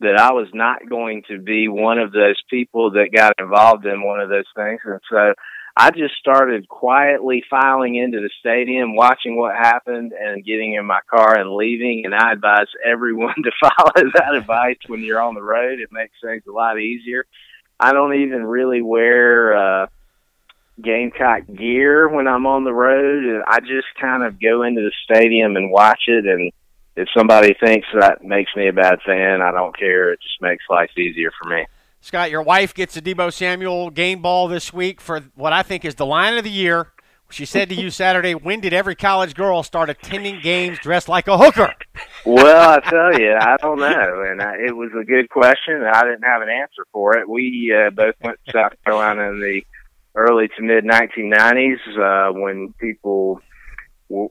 that 0.00 0.18
I 0.18 0.32
was 0.32 0.48
not 0.54 0.88
going 0.88 1.24
to 1.28 1.38
be 1.38 1.68
one 1.68 1.98
of 1.98 2.12
those 2.12 2.40
people 2.48 2.92
that 2.92 3.10
got 3.14 3.34
involved 3.38 3.84
in 3.84 4.02
one 4.02 4.20
of 4.20 4.30
those 4.30 4.46
things. 4.56 4.80
And 4.84 5.00
so 5.10 5.34
I 5.76 5.90
just 5.90 6.14
started 6.18 6.68
quietly 6.68 7.44
filing 7.50 7.96
into 7.96 8.20
the 8.20 8.30
stadium, 8.40 8.96
watching 8.96 9.36
what 9.36 9.54
happened, 9.54 10.12
and 10.12 10.44
getting 10.44 10.74
in 10.74 10.86
my 10.86 11.00
car 11.08 11.38
and 11.38 11.54
leaving. 11.54 12.02
And 12.06 12.14
I 12.14 12.32
advise 12.32 12.66
everyone 12.84 13.34
to 13.42 13.50
follow 13.60 14.10
that 14.14 14.34
advice 14.34 14.78
when 14.86 15.02
you're 15.02 15.20
on 15.20 15.34
the 15.34 15.42
road. 15.42 15.80
It 15.80 15.92
makes 15.92 16.14
things 16.22 16.44
a 16.48 16.52
lot 16.52 16.78
easier. 16.78 17.26
I 17.78 17.92
don't 17.92 18.14
even 18.14 18.44
really 18.44 18.82
wear 18.82 19.56
uh, 19.56 19.86
Gamecock 20.82 21.42
gear 21.56 22.08
when 22.08 22.26
I'm 22.26 22.46
on 22.46 22.64
the 22.64 22.72
road. 22.72 23.24
and 23.24 23.42
I 23.46 23.60
just 23.60 23.88
kind 24.00 24.22
of 24.22 24.40
go 24.40 24.62
into 24.62 24.80
the 24.80 24.92
stadium 25.04 25.56
and 25.56 25.70
watch 25.70 26.02
it. 26.06 26.26
And 26.26 26.52
if 26.96 27.08
somebody 27.16 27.54
thinks 27.62 27.86
that 27.98 28.22
makes 28.24 28.50
me 28.56 28.68
a 28.68 28.72
bad 28.72 28.98
fan, 29.04 29.42
I 29.42 29.50
don't 29.52 29.76
care. 29.76 30.12
It 30.12 30.20
just 30.22 30.40
makes 30.40 30.64
life 30.68 30.90
easier 30.96 31.30
for 31.40 31.48
me. 31.48 31.66
Scott, 32.00 32.30
your 32.30 32.42
wife 32.42 32.72
gets 32.72 32.96
a 32.96 33.02
Deebo 33.02 33.32
Samuel 33.32 33.90
game 33.90 34.22
ball 34.22 34.48
this 34.48 34.72
week 34.72 35.00
for 35.00 35.20
what 35.34 35.52
I 35.52 35.62
think 35.62 35.84
is 35.84 35.96
the 35.96 36.06
line 36.06 36.38
of 36.38 36.44
the 36.44 36.50
year. 36.50 36.92
She 37.30 37.44
said 37.44 37.68
to 37.68 37.74
you 37.74 37.90
Saturday, 37.90 38.34
when 38.34 38.60
did 38.60 38.72
every 38.72 38.94
college 38.94 39.34
girl 39.34 39.62
start 39.62 39.90
attending 39.90 40.40
games 40.40 40.78
dressed 40.78 41.08
like 41.08 41.28
a 41.28 41.36
hooker? 41.38 41.74
Well, 42.24 42.70
I 42.70 42.80
tell 42.80 43.20
you, 43.20 43.34
I 43.34 43.56
don't 43.60 43.78
know. 43.80 44.24
And 44.26 44.42
I, 44.42 44.56
it 44.66 44.76
was 44.76 44.90
a 44.98 45.04
good 45.04 45.28
question, 45.28 45.74
and 45.74 45.88
I 45.88 46.02
didn't 46.04 46.24
have 46.24 46.42
an 46.42 46.48
answer 46.48 46.86
for 46.92 47.16
it. 47.18 47.28
We 47.28 47.72
uh, 47.74 47.90
both 47.90 48.14
went 48.22 48.38
to 48.46 48.52
South 48.52 48.72
Carolina 48.84 49.30
in 49.30 49.40
the 49.40 49.62
early 50.14 50.48
to 50.48 50.62
mid 50.62 50.84
1990s 50.84 51.78
uh, 51.98 52.32
when 52.32 52.74
people 52.80 53.40
w- 54.08 54.30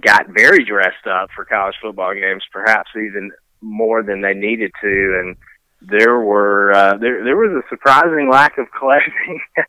got 0.00 0.26
very 0.28 0.64
dressed 0.64 1.06
up 1.06 1.30
for 1.34 1.44
college 1.44 1.76
football 1.80 2.14
games, 2.14 2.42
perhaps 2.52 2.90
even 2.96 3.30
more 3.60 4.02
than 4.02 4.20
they 4.20 4.34
needed 4.34 4.72
to. 4.82 5.20
And 5.22 5.36
there 5.80 6.18
were 6.20 6.72
uh, 6.72 6.96
there 6.98 7.24
there 7.24 7.36
was 7.36 7.62
a 7.62 7.68
surprising 7.68 8.28
lack 8.30 8.58
of 8.58 8.70
clothing 8.70 9.40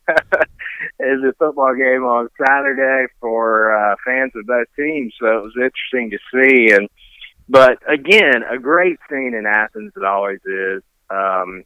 as 1.00 1.18
a 1.26 1.32
football 1.38 1.74
game 1.74 2.04
on 2.04 2.28
Saturday 2.38 3.06
for 3.20 3.76
uh, 3.76 3.96
fans 4.04 4.32
of 4.34 4.46
both 4.46 4.66
teams. 4.76 5.12
So 5.20 5.26
it 5.26 5.42
was 5.42 5.54
interesting 5.56 6.10
to 6.10 6.18
see. 6.32 6.74
And 6.74 6.88
but 7.48 7.78
again, 7.88 8.42
a 8.50 8.58
great 8.58 8.98
scene 9.08 9.34
in 9.34 9.46
Athens. 9.46 9.92
It 9.96 10.04
always 10.04 10.40
is. 10.44 10.82
Um, 11.10 11.64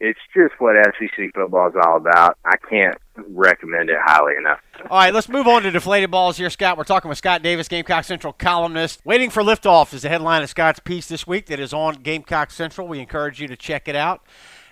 it's 0.00 0.20
just 0.34 0.54
what 0.58 0.76
SEC 0.98 1.32
football 1.34 1.68
is 1.68 1.74
all 1.84 1.96
about. 1.96 2.36
I 2.44 2.56
can't 2.68 2.96
recommend 3.28 3.88
it 3.88 3.96
highly 4.00 4.34
enough. 4.38 4.60
All 4.90 4.98
right, 4.98 5.12
let's 5.12 5.28
move 5.28 5.46
on 5.46 5.62
to 5.62 5.70
deflated 5.70 6.10
balls 6.10 6.36
here, 6.36 6.50
Scott. 6.50 6.76
We're 6.76 6.84
talking 6.84 7.08
with 7.08 7.18
Scott 7.18 7.42
Davis, 7.42 7.68
Gamecock 7.68 8.04
Central 8.04 8.32
columnist. 8.32 9.00
Waiting 9.04 9.30
for 9.30 9.42
liftoff 9.42 9.94
is 9.94 10.02
the 10.02 10.08
headline 10.08 10.42
of 10.42 10.50
Scott's 10.50 10.80
piece 10.80 11.08
this 11.08 11.26
week 11.26 11.46
that 11.46 11.58
is 11.58 11.72
on 11.72 11.94
Gamecock 11.94 12.50
Central. 12.50 12.86
We 12.86 13.00
encourage 13.00 13.40
you 13.40 13.48
to 13.48 13.56
check 13.56 13.88
it 13.88 13.96
out. 13.96 14.22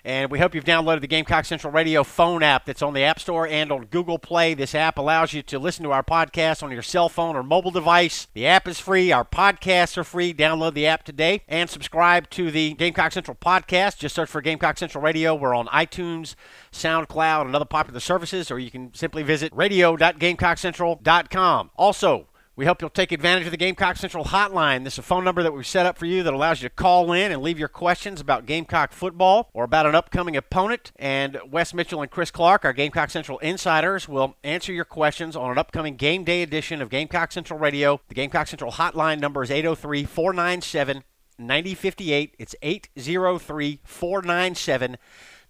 And 0.07 0.31
we 0.31 0.39
hope 0.39 0.55
you've 0.55 0.65
downloaded 0.65 1.01
the 1.01 1.07
Gamecock 1.07 1.47
Central 1.47 1.73
Radio 1.73 2.05
phone 2.05 2.43
app 2.43 2.67
that's 2.67 2.83
on 2.83 2.93
the 2.93 3.03
App 3.03 3.19
Store 3.19 3.49
and 3.49 3.73
on 3.73 3.87
Google 3.87 4.19
Play. 4.19 4.53
This 4.53 4.75
app 4.75 4.99
allows 4.99 5.33
you 5.33 5.43
to 5.45 5.59
listen 5.59 5.83
to 5.85 5.93
our 5.93 6.03
podcast 6.03 6.63
on 6.63 6.71
your 6.71 6.83
cell 6.83 7.09
phone 7.09 7.37
or 7.37 7.43
mobile 7.43 7.71
device. 7.71 8.29
The 8.35 8.47
app 8.47 8.69
is 8.69 8.79
free. 8.79 9.13
Our 9.13 9.25
podcasts 9.25 9.97
are 9.97 10.05
free. 10.05 10.35
Download 10.35 10.75
the 10.75 10.87
app 10.87 11.05
today 11.05 11.41
and 11.49 11.71
subscribe 11.71 12.29
to 12.31 12.51
the 12.51 12.75
Gamecock 12.75 13.13
Central 13.13 13.35
podcast. 13.35 13.97
Just 13.97 14.15
search 14.15 14.29
for 14.29 14.43
Gamecock 14.43 14.77
Central 14.77 15.03
Radio. 15.03 15.35
We're 15.35 15.55
on 15.55 15.69
iTunes, 15.69 16.35
SoundCloud, 16.71 17.47
and 17.47 17.57
other 17.57 17.65
popular 17.65 18.01
services, 18.01 18.51
or 18.51 18.59
you 18.59 18.71
can 18.71 18.93
simply 18.93 19.23
visit 19.23 19.55
radio.gamecockcentral.com. 19.55 21.71
Also, 21.77 22.29
we 22.57 22.67
hope 22.67 22.81
you'll 22.81 22.91
take 22.91 23.11
advantage 23.11 23.47
of 23.47 23.51
the 23.51 23.57
Gamecock 23.57 23.97
Central 23.97 24.27
hotline. 24.27 24.85
This 24.85 24.95
is 24.95 25.01
a 25.01 25.03
phone 25.03 25.25
number 25.25 25.43
that 25.43 25.53
we've 25.53 25.67
set 25.67 25.87
up 25.87 25.99
for 25.99 26.07
you 26.07 26.23
that 26.23 26.33
allows 26.33 26.63
you 26.63 26.69
to 26.69 26.75
call 26.75 27.11
in 27.13 27.33
and 27.33 27.43
leave 27.43 27.59
your 27.59 27.69
questions 27.69 28.21
about 28.21 28.47
Gamecock 28.47 28.93
football 28.93 29.51
or 29.53 29.65
about 29.65 29.87
an 29.87 29.97
upcoming 29.97 30.37
opponent. 30.37 30.93
And 30.95 31.39
Wes 31.51 31.75
Mitchell 31.75 32.01
and 32.01 32.11
Chris 32.11 32.31
Clark, 32.31 32.65
our 32.65 32.73
Gamecock 32.73 33.11
Central 33.11 33.39
insiders, 33.41 34.09
will 34.09 34.37
answer 34.45 34.73
your 34.73 34.85
questions 34.85 35.35
on 35.35 35.51
an 35.51 35.59
upcoming 35.59 35.97
game 35.97 36.23
day 36.23 36.43
edition 36.43 36.81
of 36.81 36.91
Gamecock 36.91 37.33
Central 37.33 37.59
Radio. 37.59 38.01
The 38.07 38.15
Gamecock 38.15 38.47
Central 38.47 38.71
hotline 38.71 39.19
number 39.19 39.43
is 39.43 39.51
803 39.51 40.05
497 40.05 41.03
9058. 41.37 42.37
It's 42.39 42.55
803 42.63 43.81
497 43.83 44.97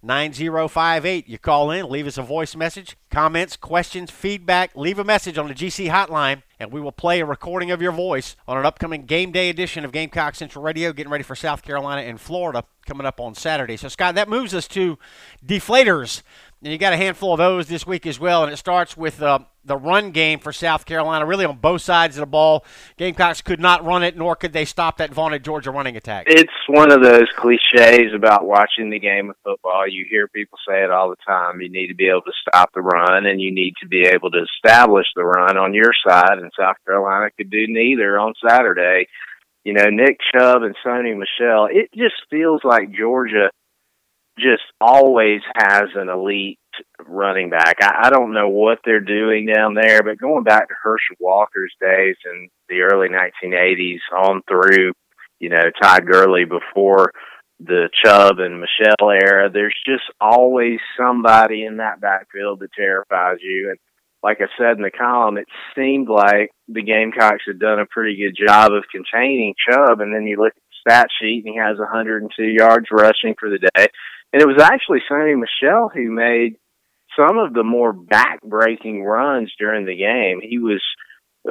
9058. 0.03 1.29
You 1.29 1.39
call 1.39 1.71
in, 1.71 1.91
leave 1.91 2.07
us 2.07 2.17
a 2.17 2.23
voice 2.23 2.57
message, 2.57 2.97
comments, 3.11 3.57
questions, 3.57 4.11
feedback, 4.11 4.75
leave 4.75 4.99
a 4.99 5.05
message 5.05 5.37
on 5.37 5.49
the 5.49 5.55
GC 5.55 5.91
hotline, 5.91 6.43
and 6.59 6.73
we 6.73 6.81
will 6.81 6.93
play 6.93 7.21
a 7.21 7.27
recording 7.27 7.71
of 7.71 7.83
your 7.83 7.93
voice 7.93 8.37
on 8.47 8.59
an 8.59 8.67
upcoming 8.67 9.07
game 9.07 9.33
day 9.33 9.49
edition 9.51 9.85
of 9.85 9.93
Gamecock 9.93 10.35
Central 10.35 10.65
Radio, 10.65 10.93
getting 10.93 11.11
ready 11.11 11.25
for 11.25 11.35
South 11.35 11.63
Carolina 11.63 12.03
and 12.03 12.21
Florida 12.21 12.65
coming 12.87 13.07
up 13.07 13.21
on 13.21 13.35
Saturday. 13.35 13.77
So, 13.77 13.89
Scott, 13.89 14.15
that 14.15 14.29
moves 14.29 14.55
us 14.55 14.69
to 14.69 14.99
deflators. 15.45 16.23
And 16.64 16.73
you 16.73 16.78
got 16.78 16.94
a 16.94 16.97
handful 16.97 17.35
of 17.35 17.38
those 17.38 17.68
this 17.68 17.87
week 17.87 18.06
as 18.06 18.18
well, 18.18 18.42
and 18.42 18.50
it 18.50 18.56
starts 18.56 18.97
with 18.97 19.21
uh, 19.21 19.40
the 19.66 19.76
run 19.76 20.12
game 20.12 20.38
for 20.38 20.50
South 20.50 20.87
Carolina, 20.87 21.26
really 21.26 21.44
on 21.44 21.59
both 21.59 21.83
sides 21.83 22.16
of 22.16 22.21
the 22.21 22.26
ball. 22.26 22.64
Gamecocks 22.97 23.42
could 23.42 23.61
not 23.61 23.85
run 23.85 24.02
it, 24.02 24.16
nor 24.16 24.35
could 24.35 24.54
they 24.54 24.64
stop 24.64 24.97
that 24.97 25.12
vaunted 25.12 25.44
Georgia 25.44 25.71
running 25.71 25.94
attack. 25.94 26.25
It's 26.26 26.50
one 26.66 26.90
of 26.90 27.02
those 27.02 27.28
cliches 27.37 28.14
about 28.14 28.47
watching 28.47 28.88
the 28.88 28.99
game 28.99 29.28
of 29.28 29.37
football. 29.44 29.87
You 29.87 30.06
hear 30.09 30.26
people 30.26 30.56
say 30.66 30.83
it 30.83 30.90
all 30.90 31.11
the 31.11 31.16
time. 31.26 31.61
You 31.61 31.68
need 31.68 31.88
to 31.88 31.94
be 31.94 32.09
able 32.09 32.23
to 32.23 32.33
stop 32.49 32.71
the 32.73 32.80
run, 32.80 33.26
and 33.26 33.42
you 33.42 33.52
need 33.52 33.75
to 33.83 33.87
be 33.87 34.06
able 34.06 34.30
to 34.30 34.47
establish 34.56 35.06
the 35.14 35.25
run 35.25 35.59
on 35.59 35.75
your 35.75 35.92
side. 36.09 36.38
And 36.38 36.50
South 36.59 36.76
Carolina 36.87 37.28
could 37.37 37.50
do 37.50 37.66
neither 37.68 38.18
on 38.18 38.33
Saturday. 38.42 39.09
You 39.64 39.75
know, 39.75 39.90
Nick 39.90 40.18
Chubb 40.33 40.62
and 40.62 40.75
Sony 40.83 41.14
Michel, 41.14 41.68
It 41.71 41.90
just 41.94 42.14
feels 42.30 42.62
like 42.64 42.90
Georgia 42.90 43.50
just 44.38 44.62
always 44.81 45.41
has 45.57 45.85
an 45.95 46.09
elite 46.09 46.59
running 47.07 47.50
back. 47.50 47.76
I, 47.81 48.07
I 48.07 48.11
don't 48.11 48.35
know 48.35 48.49
what 48.49 48.79
they're 48.85 49.00
doing 49.00 49.47
down 49.47 49.75
there, 49.75 50.03
but 50.03 50.19
going 50.19 50.45
back 50.45 50.69
to 50.69 50.75
Herschel 50.83 51.17
Walker's 51.21 51.75
days 51.81 52.17
in 52.25 52.49
the 52.69 52.81
early 52.83 53.09
1980s 53.09 54.00
on 54.17 54.43
through, 54.49 54.93
you 55.38 55.50
know, 55.50 55.62
Todd 55.81 56.07
Gurley 56.07 56.45
before 56.45 57.12
the 57.61 57.88
Chubb 58.05 58.38
and 58.38 58.61
Michel 58.61 59.11
era, 59.11 59.49
there's 59.50 59.76
just 59.87 60.05
always 60.21 60.81
somebody 60.99 61.64
in 61.64 61.76
that 61.76 62.00
backfield 62.00 62.61
that 62.61 62.73
terrifies 62.76 63.38
you. 63.41 63.69
And 63.71 63.79
like 64.23 64.38
I 64.41 64.47
said 64.59 64.76
in 64.76 64.83
the 64.83 64.91
column, 64.91 65.38
it 65.38 65.47
seemed 65.76 66.09
like 66.09 66.50
the 66.69 66.83
Gamecocks 66.83 67.45
had 67.47 67.61
done 67.61 67.79
a 67.79 67.87
pretty 67.87 68.17
good 68.17 68.37
job 68.37 68.73
of 68.73 68.85
containing 68.91 69.55
Chubb. 69.69 70.00
And 70.00 70.14
then 70.14 70.26
you 70.26 70.37
look 70.37 70.55
at 70.57 70.62
the 70.62 70.91
stat 70.91 71.07
sheet 71.21 71.45
and 71.45 71.55
he 71.55 71.61
has 71.61 71.79
102 71.79 72.43
yards 72.43 72.87
rushing 72.91 73.35
for 73.38 73.51
the 73.51 73.59
day. 73.75 73.87
And 74.35 74.42
it 74.42 74.49
was 74.49 74.61
actually 74.61 74.99
Sony 75.09 75.38
Michel 75.38 75.92
who 75.94 76.11
made 76.11 76.57
some 77.16 77.38
of 77.38 77.55
the 77.55 77.62
more 77.62 77.92
back-breaking 77.92 79.05
runs 79.05 79.53
during 79.61 79.87
the 79.87 79.94
game. 79.94 80.40
He 80.42 80.59
was 80.59 80.83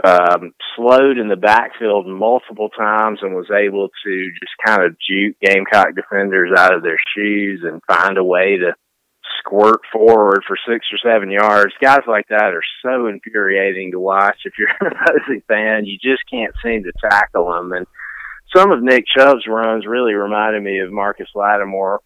um, 0.04 0.52
slowed 0.76 1.18
in 1.18 1.30
the 1.30 1.38
backfield 1.38 2.06
multiple 2.08 2.68
times 2.68 3.20
and 3.22 3.34
was 3.34 3.50
able 3.50 3.88
to 4.04 4.32
just 4.32 4.52
kind 4.66 4.84
of 4.84 4.98
juke 5.00 5.38
Gamecock 5.42 5.96
defenders 5.96 6.52
out 6.58 6.76
of 6.76 6.84
their 6.84 7.00
shoes 7.16 7.62
and 7.64 7.82
find 7.88 8.18
a 8.18 8.24
way 8.24 8.58
to 8.58 8.74
squirt 9.40 9.80
forward 9.90 10.44
for 10.46 10.58
six 10.68 10.86
or 10.92 10.98
seven 11.02 11.32
yards. 11.32 11.74
Guys 11.80 12.04
like 12.06 12.28
that 12.28 12.54
are 12.54 12.64
so 12.84 13.08
infuriating 13.08 13.92
to 13.92 14.00
watch. 14.00 14.40
If 14.44 14.56
you're 14.60 14.68
an 14.82 14.92
opposing 14.92 15.42
fan, 15.48 15.86
you 15.86 15.98
just 16.04 16.24
can't 16.30 16.54
seem 16.62 16.84
to 16.84 16.92
tackle 17.10 17.50
them. 17.50 17.72
And 17.72 17.88
some 18.54 18.74
of 18.74 18.84
Nick 18.84 19.06
Chubb's 19.08 19.48
runs 19.48 19.86
really 19.88 20.16
reminded 20.16 20.62
me 20.62 20.80
of 20.80 20.92
Marcus 20.92 21.30
Lattimore 21.34 22.02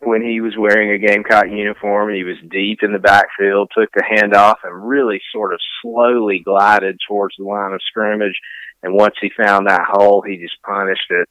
when 0.00 0.22
he 0.22 0.40
was 0.40 0.54
wearing 0.58 0.90
a 0.90 1.06
Gamecock 1.06 1.46
uniform. 1.50 2.12
He 2.14 2.24
was 2.24 2.36
deep 2.50 2.80
in 2.82 2.92
the 2.92 2.98
backfield, 2.98 3.70
took 3.74 3.90
the 3.92 4.02
handoff, 4.02 4.56
and 4.64 4.88
really 4.88 5.20
sort 5.32 5.52
of 5.52 5.60
slowly 5.82 6.40
glided 6.44 6.98
towards 7.06 7.34
the 7.38 7.44
line 7.44 7.72
of 7.72 7.80
scrimmage. 7.88 8.38
And 8.82 8.94
once 8.94 9.14
he 9.20 9.30
found 9.36 9.66
that 9.66 9.86
hole, 9.88 10.22
he 10.26 10.36
just 10.36 10.60
punished 10.62 11.10
it. 11.10 11.28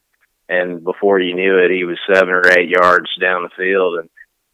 And 0.48 0.84
before 0.84 1.20
you 1.20 1.34
knew 1.34 1.58
it, 1.58 1.70
he 1.70 1.84
was 1.84 1.98
seven 2.12 2.30
or 2.30 2.46
eight 2.50 2.68
yards 2.68 3.08
down 3.20 3.44
the 3.44 3.56
field. 3.56 3.98
And 3.98 4.10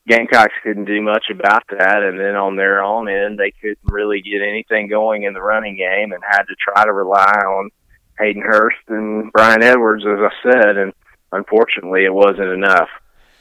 Gamecocks 0.06 0.54
couldn't 0.62 0.84
do 0.84 1.00
much 1.02 1.26
about 1.30 1.62
that. 1.70 2.02
And 2.02 2.18
then 2.18 2.36
on 2.36 2.56
their 2.56 2.82
own 2.82 3.08
end, 3.08 3.38
they 3.38 3.52
couldn't 3.60 3.78
really 3.84 4.20
get 4.22 4.42
anything 4.42 4.88
going 4.88 5.24
in 5.24 5.34
the 5.34 5.42
running 5.42 5.76
game 5.76 6.12
and 6.12 6.22
had 6.28 6.42
to 6.42 6.54
try 6.58 6.84
to 6.84 6.92
rely 6.92 7.32
on 7.46 7.70
Hayden 8.18 8.42
Hurst 8.42 8.78
and 8.88 9.32
Bryan 9.32 9.62
Edwards, 9.62 10.04
as 10.04 10.18
I 10.20 10.50
said. 10.50 10.76
And 10.76 10.92
unfortunately, 11.32 12.04
it 12.04 12.14
wasn't 12.14 12.52
enough. 12.52 12.88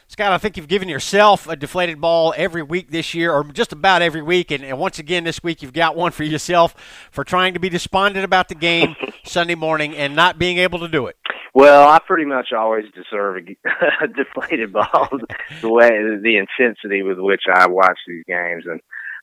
Scott, 0.09 0.31
I 0.31 0.39
think 0.39 0.57
you've 0.57 0.67
given 0.67 0.89
yourself 0.89 1.47
a 1.47 1.55
deflated 1.55 2.01
ball 2.01 2.33
every 2.35 2.63
week 2.63 2.89
this 2.89 3.13
year, 3.13 3.31
or 3.31 3.43
just 3.43 3.71
about 3.71 4.01
every 4.01 4.23
week. 4.23 4.49
And, 4.49 4.63
and, 4.63 4.79
once 4.79 4.97
again, 4.97 5.23
this 5.23 5.43
week 5.43 5.61
you've 5.61 5.71
got 5.71 5.95
one 5.95 6.11
for 6.11 6.23
yourself 6.23 6.73
for 7.11 7.23
trying 7.23 7.53
to 7.53 7.59
be 7.59 7.69
despondent 7.69 8.25
about 8.25 8.49
the 8.49 8.55
game 8.55 8.95
Sunday 9.23 9.53
morning 9.53 9.95
and 9.95 10.15
not 10.15 10.39
being 10.39 10.57
able 10.57 10.79
to 10.79 10.87
do 10.87 11.05
it. 11.05 11.15
Well, 11.53 11.87
I 11.87 11.99
pretty 11.99 12.25
much 12.25 12.47
always 12.57 12.85
deserve 12.95 13.37
a, 13.37 14.07
deflated 14.07 14.73
ball. 14.73 15.09
the 15.61 15.71
way, 15.71 15.89
the 15.89 16.37
intensity 16.37 17.03
with 17.03 17.19
which 17.19 17.43
I 17.53 17.67
watch 17.67 17.99
these 18.07 18.23
games 18.27 18.63
and 18.65 18.81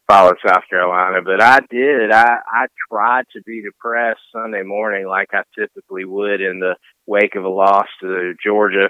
follow 0.09 0.35
South 0.47 0.63
Carolina, 0.71 1.21
but 1.21 1.43
I 1.43 1.63
did. 1.69 2.13
I 2.13 2.37
I 2.47 2.67
tried 2.89 3.25
to 3.33 3.43
be 3.43 3.61
depressed 3.61 4.21
Sunday 4.33 4.63
morning 4.63 5.09
like 5.09 5.31
I 5.33 5.43
typically 5.59 6.05
would 6.05 6.41
in 6.41 6.61
the 6.61 6.77
wake 7.07 7.35
of 7.35 7.45
a 7.45 7.49
loss 7.49 7.89
to 8.03 8.35
Georgia 8.41 8.89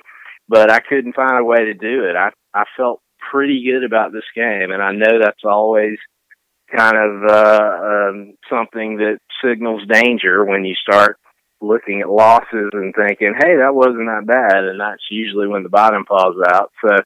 but 0.49 0.71
I 0.71 0.81
couldn't 0.81 1.17
find 1.17 1.39
a 1.39 1.45
way 1.45 1.67
to 1.67 1.75
do 1.75 2.05
it. 2.05 2.17
I 2.17 2.31
I 2.55 2.65
felt 2.77 3.01
pretty 3.31 3.65
good 3.65 3.85
about 3.85 4.13
this 4.13 4.25
game, 4.35 4.71
and 4.71 4.83
I 4.83 4.93
know 4.93 5.19
that's 5.21 5.45
always 5.45 5.99
kind 6.75 6.97
of 6.97 7.23
uh, 7.25 8.11
um, 8.11 8.35
something 8.51 8.97
that 8.99 9.19
signals 9.45 9.83
danger 9.89 10.45
when 10.45 10.65
you 10.65 10.75
start 10.75 11.19
looking 11.61 12.01
at 12.01 12.09
losses 12.09 12.71
and 12.73 12.95
thinking, 12.95 13.35
"Hey, 13.39 13.57
that 13.57 13.75
wasn't 13.75 14.07
that 14.07 14.27
bad," 14.27 14.65
and 14.65 14.81
that's 14.81 15.05
usually 15.11 15.49
when 15.49 15.63
the 15.63 15.69
bottom 15.69 16.05
falls 16.05 16.37
out. 16.47 16.73
So 16.85 16.97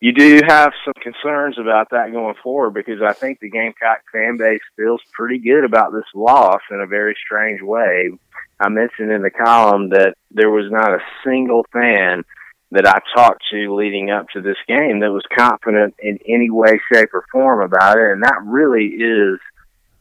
you 0.00 0.12
do 0.12 0.40
have 0.48 0.72
some 0.84 0.94
concerns 1.00 1.58
about 1.58 1.90
that 1.90 2.10
going 2.10 2.34
forward 2.42 2.74
because 2.74 3.00
I 3.00 3.12
think 3.12 3.38
the 3.38 3.50
Gamecock 3.50 4.00
fan 4.12 4.36
base 4.36 4.60
feels 4.76 5.00
pretty 5.12 5.38
good 5.38 5.64
about 5.64 5.92
this 5.92 6.10
loss 6.12 6.60
in 6.72 6.80
a 6.80 6.86
very 6.86 7.16
strange 7.24 7.62
way. 7.62 8.10
I 8.58 8.68
mentioned 8.68 9.12
in 9.12 9.22
the 9.22 9.30
column 9.30 9.90
that 9.90 10.14
there 10.32 10.50
was 10.50 10.70
not 10.70 10.92
a 10.92 11.02
single 11.24 11.64
fan 11.72 12.24
that 12.72 12.86
I 12.86 13.00
talked 13.14 13.44
to 13.52 13.74
leading 13.74 14.10
up 14.10 14.28
to 14.30 14.40
this 14.40 14.56
game 14.66 15.00
that 15.00 15.12
was 15.12 15.24
confident 15.36 15.94
in 15.98 16.18
any 16.26 16.48
way, 16.48 16.80
shape, 16.90 17.10
or 17.12 17.24
form 17.30 17.62
about 17.62 17.98
it. 17.98 18.12
And 18.12 18.22
that 18.22 18.40
really 18.44 18.86
is 18.86 19.38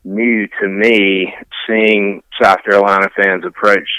new 0.06 0.48
to 0.62 0.68
me 0.68 1.34
seeing 1.68 2.24
South 2.42 2.64
Carolina 2.64 3.10
fans 3.16 3.44
approach 3.46 3.90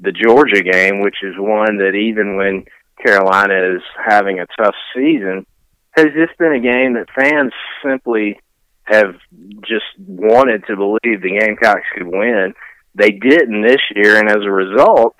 the 0.00 0.12
Georgia 0.12 0.62
game, 0.62 1.02
which 1.02 1.16
is 1.22 1.34
one 1.36 1.76
that 1.76 1.94
even 1.94 2.36
when 2.36 2.64
Carolina 3.04 3.76
is 3.76 3.82
having 4.02 4.40
a 4.40 4.46
tough 4.56 4.74
season, 4.94 5.44
has 5.92 6.06
just 6.16 6.36
been 6.38 6.54
a 6.54 6.60
game 6.60 6.94
that 6.94 7.12
fans 7.14 7.52
simply 7.84 8.40
have 8.84 9.14
just 9.60 9.84
wanted 9.98 10.64
to 10.66 10.74
believe 10.76 11.20
the 11.20 11.38
Gamecocks 11.38 11.86
could 11.94 12.06
win. 12.06 12.54
They 12.94 13.10
didn't 13.10 13.62
this 13.62 13.80
year, 13.94 14.18
and 14.18 14.28
as 14.28 14.42
a 14.42 14.50
result, 14.50 15.16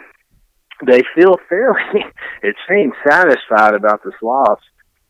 they 0.87 1.03
feel 1.15 1.37
fairly, 1.49 2.05
it 2.43 2.57
seems, 2.69 2.93
satisfied 3.09 3.75
about 3.75 4.03
this 4.05 4.15
loss, 4.23 4.61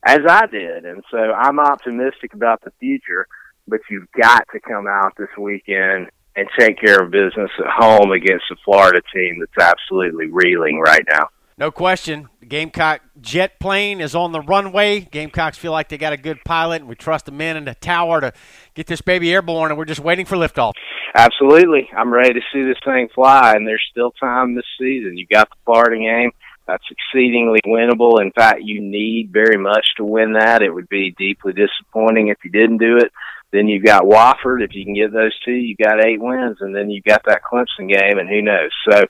as 0.05 0.21
I 0.29 0.47
did. 0.47 0.85
And 0.85 1.03
so 1.11 1.19
I'm 1.19 1.59
optimistic 1.59 2.35
about 2.35 2.61
the 2.63 2.73
future, 2.81 3.27
but 3.67 3.81
you've 3.91 4.11
got 4.21 4.45
to 4.53 4.61
come 4.61 4.87
out 4.87 5.13
this 5.17 5.29
weekend 5.39 6.11
and 6.35 6.49
take 6.59 6.81
care 6.81 7.03
of 7.03 7.11
business 7.11 7.51
at 7.59 7.71
home 7.71 8.11
against 8.13 8.45
a 8.51 8.57
Florida 8.65 9.03
team 9.15 9.41
that's 9.41 9.69
absolutely 9.69 10.27
reeling 10.27 10.81
right 10.81 11.05
now. 11.11 11.29
No 11.59 11.71
question. 11.71 12.29
Gamecock 12.47 13.03
jet 13.21 13.61
plane 13.61 14.01
is 14.01 14.15
on 14.15 14.33
the 14.33 14.41
runway. 14.41 15.01
Gamecocks 15.01 15.59
feel 15.59 15.73
like 15.73 15.89
they 15.89 15.99
got 15.99 16.13
a 16.13 16.17
good 16.17 16.39
pilot, 16.45 16.81
and 16.81 16.89
we 16.89 16.95
trust 16.95 17.27
the 17.27 17.33
men 17.33 17.57
in 17.57 17.65
the 17.65 17.75
tower 17.75 18.21
to 18.21 18.33
get 18.75 18.87
this 18.87 19.01
baby 19.01 19.33
airborne, 19.33 19.71
and 19.71 19.79
we're 19.79 19.85
just 19.85 20.01
waiting 20.01 20.25
for 20.25 20.37
liftoff. 20.37 20.73
Absolutely. 21.15 21.89
I'm 21.97 22.13
ready 22.13 22.35
to 22.35 22.41
see 22.53 22.63
this 22.63 22.79
thing 22.85 23.09
fly, 23.15 23.55
and 23.55 23.67
there's 23.67 23.87
still 23.91 24.13
time 24.13 24.55
this 24.55 24.65
season. 24.79 25.17
You 25.17 25.27
got 25.27 25.51
the 25.51 25.57
Florida 25.65 25.99
game. 25.99 26.31
That's 26.67 26.85
exceedingly 26.91 27.61
winnable. 27.67 28.21
In 28.21 28.33
fact, 28.33 28.63
you 28.63 28.81
need 28.81 29.31
very 29.33 29.59
much 29.59 29.85
to 29.97 30.05
win 30.05 30.35
that. 30.35 30.63
It 30.63 30.71
would 30.73 30.89
be 30.89 31.15
deeply 31.19 31.53
disappointing 31.53 32.29
if 32.29 32.39
you 32.45 32.51
didn't 32.51 32.79
do 32.79 32.97
it. 32.97 33.13
Then 33.53 33.69
you've 33.69 33.85
got 33.85 34.05
Wofford. 34.05 34.65
If 34.65 34.75
you 34.75 34.85
can 34.85 34.95
get 34.95 35.13
those 35.13 35.39
two, 35.45 35.53
you 35.53 35.77
got 35.77 36.05
eight 36.05 36.21
wins, 36.21 36.59
and 36.61 36.75
then 36.75 36.89
you've 36.89 37.05
got 37.05 37.25
that 37.27 37.43
Clemson 37.43 37.89
game, 37.89 38.19
and 38.19 38.29
who 38.29 38.41
knows? 38.41 38.71
So 38.89 39.05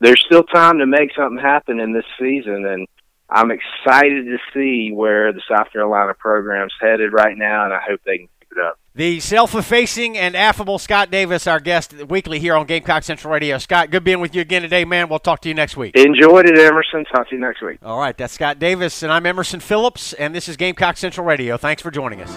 there's 0.00 0.22
still 0.26 0.42
time 0.42 0.78
to 0.78 0.86
make 0.86 1.10
something 1.16 1.38
happen 1.38 1.78
in 1.78 1.92
this 1.92 2.04
season, 2.18 2.66
and 2.66 2.86
I'm 3.28 3.50
excited 3.50 4.24
to 4.26 4.38
see 4.52 4.90
where 4.92 5.32
the 5.32 5.42
South 5.48 5.72
Carolina 5.72 6.14
program's 6.18 6.74
headed 6.80 7.12
right 7.12 7.36
now, 7.36 7.64
and 7.64 7.72
I 7.72 7.80
hope 7.86 8.00
they 8.04 8.18
can 8.18 8.28
keep 8.40 8.52
it 8.52 8.58
up. 8.64 8.78
The 8.92 9.20
self-effacing 9.20 10.18
and 10.18 10.34
affable 10.34 10.78
Scott 10.78 11.12
Davis, 11.12 11.46
our 11.46 11.60
guest 11.60 11.94
weekly 12.08 12.40
here 12.40 12.56
on 12.56 12.66
Gamecock 12.66 13.04
Central 13.04 13.32
Radio. 13.32 13.56
Scott, 13.58 13.90
good 13.90 14.02
being 14.02 14.18
with 14.18 14.34
you 14.34 14.40
again 14.40 14.62
today, 14.62 14.84
man. 14.84 15.08
We'll 15.08 15.20
talk 15.20 15.40
to 15.42 15.48
you 15.48 15.54
next 15.54 15.76
week. 15.76 15.94
Enjoyed 15.94 16.46
it, 16.46 16.58
Emerson. 16.58 17.04
Talk 17.04 17.28
to 17.28 17.36
you 17.36 17.40
next 17.40 17.62
week. 17.62 17.78
All 17.84 18.00
right, 18.00 18.16
that's 18.16 18.32
Scott 18.32 18.58
Davis, 18.58 19.04
and 19.04 19.12
I'm 19.12 19.26
Emerson 19.26 19.60
Phillips, 19.60 20.12
and 20.14 20.34
this 20.34 20.48
is 20.48 20.56
Gamecock 20.56 20.96
Central 20.96 21.24
Radio. 21.24 21.56
Thanks 21.56 21.82
for 21.82 21.92
joining 21.92 22.20
us. 22.20 22.36